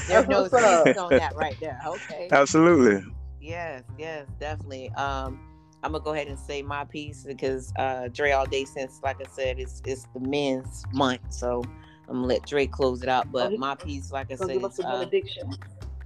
There's 0.08 0.28
no 0.30 0.44
That's 0.44 0.54
what's 0.54 0.64
up. 0.64 0.88
excuse 0.88 1.04
on 1.04 1.10
that 1.18 1.36
right 1.36 1.58
there. 1.60 1.82
Okay. 1.86 2.30
Absolutely. 2.32 3.04
Yes, 3.50 3.82
yes, 3.98 4.28
definitely. 4.40 4.92
Um, 4.92 5.40
I'm 5.82 5.94
gonna 5.94 6.04
go 6.04 6.14
ahead 6.14 6.28
and 6.28 6.38
say 6.38 6.62
my 6.62 6.86
piece 6.86 7.24
because 7.24 7.74
uh, 7.78 8.08
Dre 8.10 8.32
all 8.32 8.46
day 8.46 8.64
since, 8.64 9.00
like 9.02 9.20
I 9.20 9.28
said, 9.28 9.60
it's 9.60 9.82
it's 9.86 10.06
the 10.14 10.20
men's 10.20 10.86
month, 10.94 11.22
so 11.30 11.64
I'm 12.08 12.18
gonna 12.18 12.28
let 12.28 12.46
Dre 12.46 12.68
close 12.68 13.02
it 13.02 13.10
out. 13.10 13.32
But 13.32 13.58
my 13.58 13.74
piece, 13.74 14.12
like 14.12 14.32
I 14.32 14.36
So 14.36 14.46
said, 14.46 14.54
give 14.54 14.66
us 14.66 14.74
is, 14.74 14.78
the 14.78 14.88
uh, 14.88 15.00
benediction. 15.00 15.52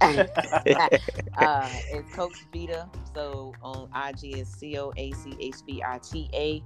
uh, 1.36 1.68
it's 1.92 2.14
Coach 2.14 2.46
Vita. 2.50 2.88
So 3.14 3.52
on 3.60 3.90
IG 4.08 4.38
is 4.38 4.48
C 4.48 4.78
O 4.78 4.94
A 4.96 5.12
C 5.12 5.36
H 5.38 5.56
V 5.66 5.82
I 5.86 5.98
T 5.98 6.30
A. 6.32 6.62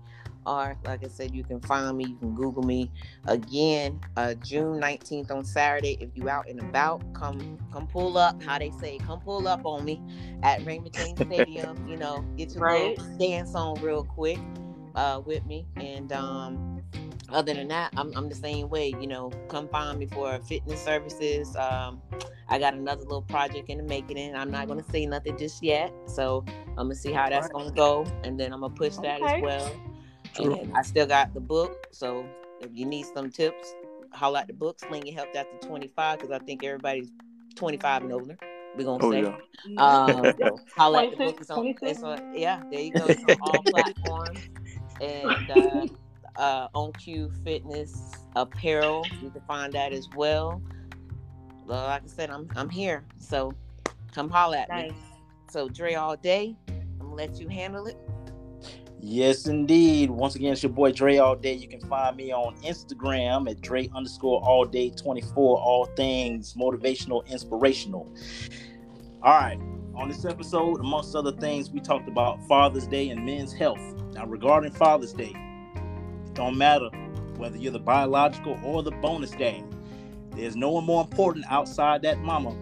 Or 0.49 0.77
like 0.85 1.05
I 1.05 1.09
said, 1.09 1.35
you 1.35 1.45
can 1.45 1.61
find 1.61 1.97
me. 1.97 2.05
You 2.07 2.17
can 2.17 2.35
Google 2.35 2.63
me. 2.63 2.91
Again, 3.27 4.01
uh, 4.17 4.35
June 4.35 4.81
nineteenth 4.81 5.31
on 5.31 5.45
Saturday. 5.45 5.99
If 6.01 6.11
you 6.15 6.29
out 6.31 6.49
and 6.49 6.59
about, 6.61 7.03
come 7.13 7.59
come 7.73 7.87
pull 7.87 8.17
up. 8.17 8.43
How 8.43 8.59
they 8.59 8.71
say, 8.81 8.99
come 8.99 9.21
pull 9.21 9.47
up 9.47 9.61
on 9.65 9.85
me 9.85 10.01
at 10.43 10.65
Raymond 10.65 10.95
James 10.95 11.21
Stadium. 11.21 11.87
You 11.87 11.99
know, 11.99 12.25
get 12.39 12.55
your 12.55 12.63
Right. 12.65 12.99
dance 13.19 13.55
on 13.55 13.81
real 13.83 14.05
quick 14.05 14.39
uh, 14.95 15.21
with 15.25 15.45
me. 15.45 15.67
And 15.77 16.11
um, 16.13 16.83
other 17.29 17.53
than 17.53 17.69
that, 17.69 17.93
I'm, 17.97 18.13
I'm 18.17 18.29
the 18.31 18.35
same 18.35 18.71
way. 18.71 18.95
You 19.01 19.07
know, 19.07 19.31
come 19.49 19.69
find 19.69 19.99
me 19.99 20.07
for 20.07 20.39
fitness 20.41 20.83
services. 20.83 21.55
Um, 21.57 22.01
I 22.49 22.59
got 22.59 22.73
another 22.73 23.03
little 23.03 23.21
project 23.23 23.69
in 23.69 23.77
the 23.77 23.85
making, 23.85 24.19
and 24.19 24.35
I'm 24.35 24.51
not 24.51 24.69
gonna 24.69 24.85
say 24.91 25.05
nothing 25.05 25.37
just 25.37 25.63
yet. 25.63 25.93
So 26.07 26.45
I'm 26.71 26.87
gonna 26.87 26.95
see 26.95 27.13
how 27.13 27.29
that's 27.29 27.49
gonna 27.51 27.73
go, 27.73 28.07
and 28.25 28.41
then 28.41 28.55
I'm 28.55 28.61
gonna 28.63 28.73
push 28.75 28.97
that 28.97 29.21
Okay. 29.21 29.37
as 29.37 29.43
well. 29.43 29.71
True. 30.43 30.55
And 30.55 30.77
I 30.77 30.83
still 30.83 31.07
got 31.07 31.35
the 31.35 31.41
book, 31.41 31.77
so 31.91 32.27
if 32.61 32.71
you 32.75 32.87
need 32.87 33.07
some 33.15 33.31
tips, 33.31 33.75
holla 34.13 34.41
at 34.41 34.47
the 34.49 34.53
book. 34.55 34.79
Sling 34.81 35.07
your 35.07 35.15
help 35.17 35.29
after 35.35 35.67
25, 35.67 36.19
because 36.21 36.33
I 36.35 36.45
think 36.45 36.65
everybody's 36.65 37.11
25 37.57 38.03
and 38.03 38.13
older. 38.13 38.39
We're 38.77 38.85
gonna 38.85 39.03
Oh, 39.03 39.11
say. 39.11 39.23
yeah. 39.23 39.37
Um, 39.79 40.35
so 40.39 40.61
holla 40.77 41.05
at 41.05 41.11
the 41.11 41.17
26, 41.17 41.19
book. 41.19 41.41
It's 41.41 41.51
on, 41.51 41.67
it's 41.83 42.03
on, 42.03 42.35
yeah, 42.35 42.63
there 42.71 42.81
you 42.81 42.93
go. 42.93 43.07
It's 43.07 43.25
on 43.25 43.37
all 43.41 43.63
platforms. 43.71 44.39
And 45.01 45.51
uh, 45.51 45.87
uh, 46.37 46.69
on 46.75 46.93
Q 46.93 47.33
Fitness 47.45 48.25
Apparel, 48.37 49.11
you 49.21 49.31
can 49.31 49.43
find 49.43 49.73
that 49.73 49.93
as 49.93 50.09
well. 50.15 50.63
Well, 51.67 51.85
like 51.87 52.05
I 52.05 52.09
said, 52.09 52.31
I'm 52.31 52.49
I'm 52.57 52.69
here, 52.69 53.05
so 53.19 53.55
come 54.15 54.31
holla 54.31 54.59
at 54.59 54.69
Nice. 54.69 54.91
me. 54.91 54.97
So 55.51 55.69
Dre 55.69 55.95
all 55.95 56.17
day, 56.17 56.57
I'm 56.69 56.99
gonna 57.01 57.15
let 57.15 57.41
you 57.41 57.49
handle 57.49 57.87
it. 57.87 57.97
Yes, 59.01 59.47
indeed. 59.47 60.11
Once 60.11 60.35
again, 60.35 60.53
it's 60.53 60.63
your 60.63 60.73
boy 60.73 60.91
Dre 60.91 61.19
All 61.19 61.37
Day. 61.37 61.55
You 61.55 61.69
can 61.69 61.81
find 61.81 62.17
me 62.17 62.33
on 62.33 62.57
Instagram 62.63 63.49
at 63.49 63.61
Dre 63.61 63.89
underscore 63.95 64.43
All 64.43 64.65
Day 64.65 64.91
24. 64.91 65.61
All 65.61 65.87
things 65.97 66.55
motivational, 66.55 67.25
inspirational. 67.29 68.13
All 69.23 69.35
right. 69.35 69.59
On 69.95 70.09
this 70.09 70.25
episode, 70.25 70.81
amongst 70.81 71.15
other 71.15 71.33
things, 71.33 71.71
we 71.71 71.81
talked 71.81 72.09
about 72.09 72.43
Father's 72.47 72.87
Day 72.87 73.09
and 73.11 73.25
men's 73.25 73.53
health. 73.53 73.81
Now, 74.13 74.27
regarding 74.27 74.73
Father's 74.73 75.13
Day, 75.13 75.33
it 76.27 76.35
don't 76.35 76.59
matter 76.59 76.89
whether 77.37 77.57
you're 77.57 77.73
the 77.73 77.79
biological 77.79 78.59
or 78.65 78.83
the 78.83 78.91
bonus 78.91 79.31
dad. 79.31 79.65
There's 80.33 80.57
no 80.57 80.71
one 80.71 80.85
more 80.85 81.03
important 81.03 81.47
outside 81.49 82.03
that 82.03 82.19
mama 82.19 82.57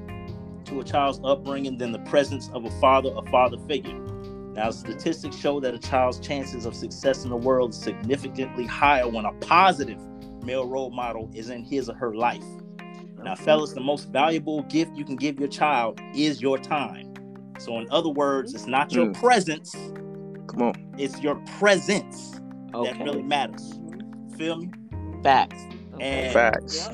to 0.66 0.80
a 0.80 0.84
child's 0.84 1.20
upbringing 1.24 1.78
than 1.78 1.92
the 1.92 1.98
presence 2.00 2.50
of 2.52 2.64
a 2.64 2.70
father 2.80 3.10
or 3.10 3.24
father 3.26 3.58
figure. 3.66 4.05
Now, 4.56 4.70
statistics 4.70 5.36
show 5.36 5.60
that 5.60 5.74
a 5.74 5.78
child's 5.78 6.18
chances 6.18 6.64
of 6.64 6.74
success 6.74 7.24
in 7.24 7.30
the 7.30 7.36
world 7.36 7.70
is 7.74 7.78
significantly 7.78 8.64
higher 8.66 9.06
when 9.06 9.26
a 9.26 9.32
positive 9.34 10.00
male 10.42 10.66
role 10.66 10.90
model 10.90 11.30
is 11.34 11.50
in 11.50 11.62
his 11.62 11.90
or 11.90 11.94
her 11.94 12.14
life. 12.16 12.42
Now, 13.22 13.34
fellas, 13.34 13.72
the 13.74 13.80
most 13.82 14.08
valuable 14.10 14.62
gift 14.64 14.96
you 14.96 15.04
can 15.04 15.16
give 15.16 15.38
your 15.38 15.48
child 15.48 16.00
is 16.14 16.40
your 16.40 16.56
time. 16.56 17.12
So, 17.58 17.78
in 17.78 17.86
other 17.90 18.08
words, 18.08 18.54
it's 18.54 18.66
not 18.66 18.92
your 18.92 19.06
Mm. 19.06 19.14
presence, 19.20 19.74
Come 20.46 20.62
on. 20.62 20.74
it's 20.96 21.20
your 21.20 21.34
presence 21.58 22.40
Okay. 22.74 22.92
that 22.92 23.04
really 23.04 23.22
matters. 23.22 23.78
Feel 24.38 24.56
me? 24.56 24.70
Facts. 25.22 25.62
And 26.00 26.32
Facts. 26.32 26.88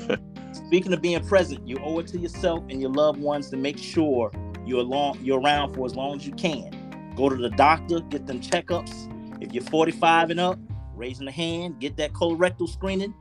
speaking 0.51 0.91
of 0.91 1.01
being 1.01 1.23
present, 1.25 1.65
you 1.67 1.77
owe 1.83 1.99
it 1.99 2.07
to 2.07 2.17
yourself 2.19 2.63
and 2.69 2.81
your 2.81 2.91
loved 2.91 3.19
ones 3.21 3.49
to 3.51 3.57
make 3.57 3.77
sure 3.77 4.31
you're 4.65 4.79
along, 4.79 5.19
you're 5.21 5.39
around 5.39 5.73
for 5.75 5.85
as 5.85 5.95
long 5.95 6.15
as 6.15 6.25
you 6.27 6.33
can. 6.33 6.72
Go 7.15 7.29
to 7.29 7.35
the 7.35 7.49
doctor, 7.49 7.99
get 8.01 8.25
them 8.27 8.39
checkups. 8.41 9.09
If 9.41 9.53
you're 9.53 9.63
45 9.63 10.29
and 10.31 10.39
up, 10.39 10.59
raising 10.95 11.27
a 11.27 11.31
hand, 11.31 11.79
get 11.79 11.97
that 11.97 12.13
colorectal 12.13 12.67
screening. 12.69 13.13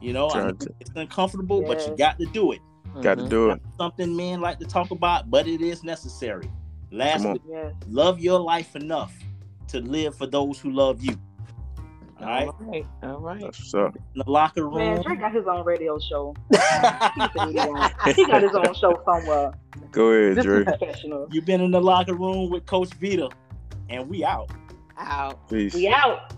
You 0.00 0.12
know, 0.12 0.28
I 0.28 0.32
Trying 0.32 0.46
know 0.48 0.52
to- 0.54 0.74
it's 0.80 0.90
uncomfortable, 0.96 1.62
but 1.62 1.86
you 1.86 1.96
got 1.96 2.18
to 2.18 2.26
do 2.26 2.52
it. 2.52 2.60
Got 3.00 3.16
to 3.18 3.24
Mhm. 3.24 3.28
do 3.30 3.50
it. 3.50 3.62
Something 3.78 4.14
men 4.16 4.40
like 4.40 4.58
to 4.58 4.66
talk 4.66 4.90
about, 4.90 5.30
but 5.30 5.46
it 5.46 5.60
is 5.60 5.82
necessary. 5.82 6.44
Come 6.90 6.98
Lastly. 6.98 7.40
Yes. 7.48 7.72
love 7.88 8.20
your 8.20 8.38
life 8.38 8.76
enough 8.76 9.16
to 9.68 9.80
live 9.80 10.14
for 10.14 10.26
those 10.26 10.58
who 10.58 10.70
love 10.70 11.02
you. 11.02 11.16
All 12.22 12.28
right, 12.28 12.46
All 12.48 12.56
right. 12.60 12.86
All 13.02 13.18
right. 13.20 13.40
That's 13.40 13.58
what's 13.58 13.74
up. 13.74 13.96
in 13.96 14.02
the 14.24 14.30
locker 14.30 14.68
Man, 14.70 14.94
room. 14.94 15.02
Drake 15.02 15.20
got 15.20 15.34
his 15.34 15.46
own 15.46 15.64
radio 15.64 15.98
show. 15.98 16.34
He 16.52 16.58
said 16.58 17.48
he 17.48 17.54
won't. 17.54 17.92
He 18.16 18.26
got 18.26 18.42
his 18.42 18.54
own 18.54 18.74
show 18.74 19.00
somewhere. 19.04 19.52
Go 19.90 20.10
ahead, 20.10 20.36
This 20.36 20.44
Dre. 20.44 20.64
professional. 20.64 21.26
You've 21.30 21.44
been 21.44 21.60
in 21.60 21.70
the 21.70 21.80
locker 21.80 22.14
room 22.14 22.50
with 22.50 22.64
Coach 22.66 22.90
Vita, 22.94 23.28
and 23.90 24.08
we 24.08 24.24
out. 24.24 24.50
Out. 24.96 25.48
Peace. 25.48 25.74
We 25.74 25.88
out. 25.88 26.32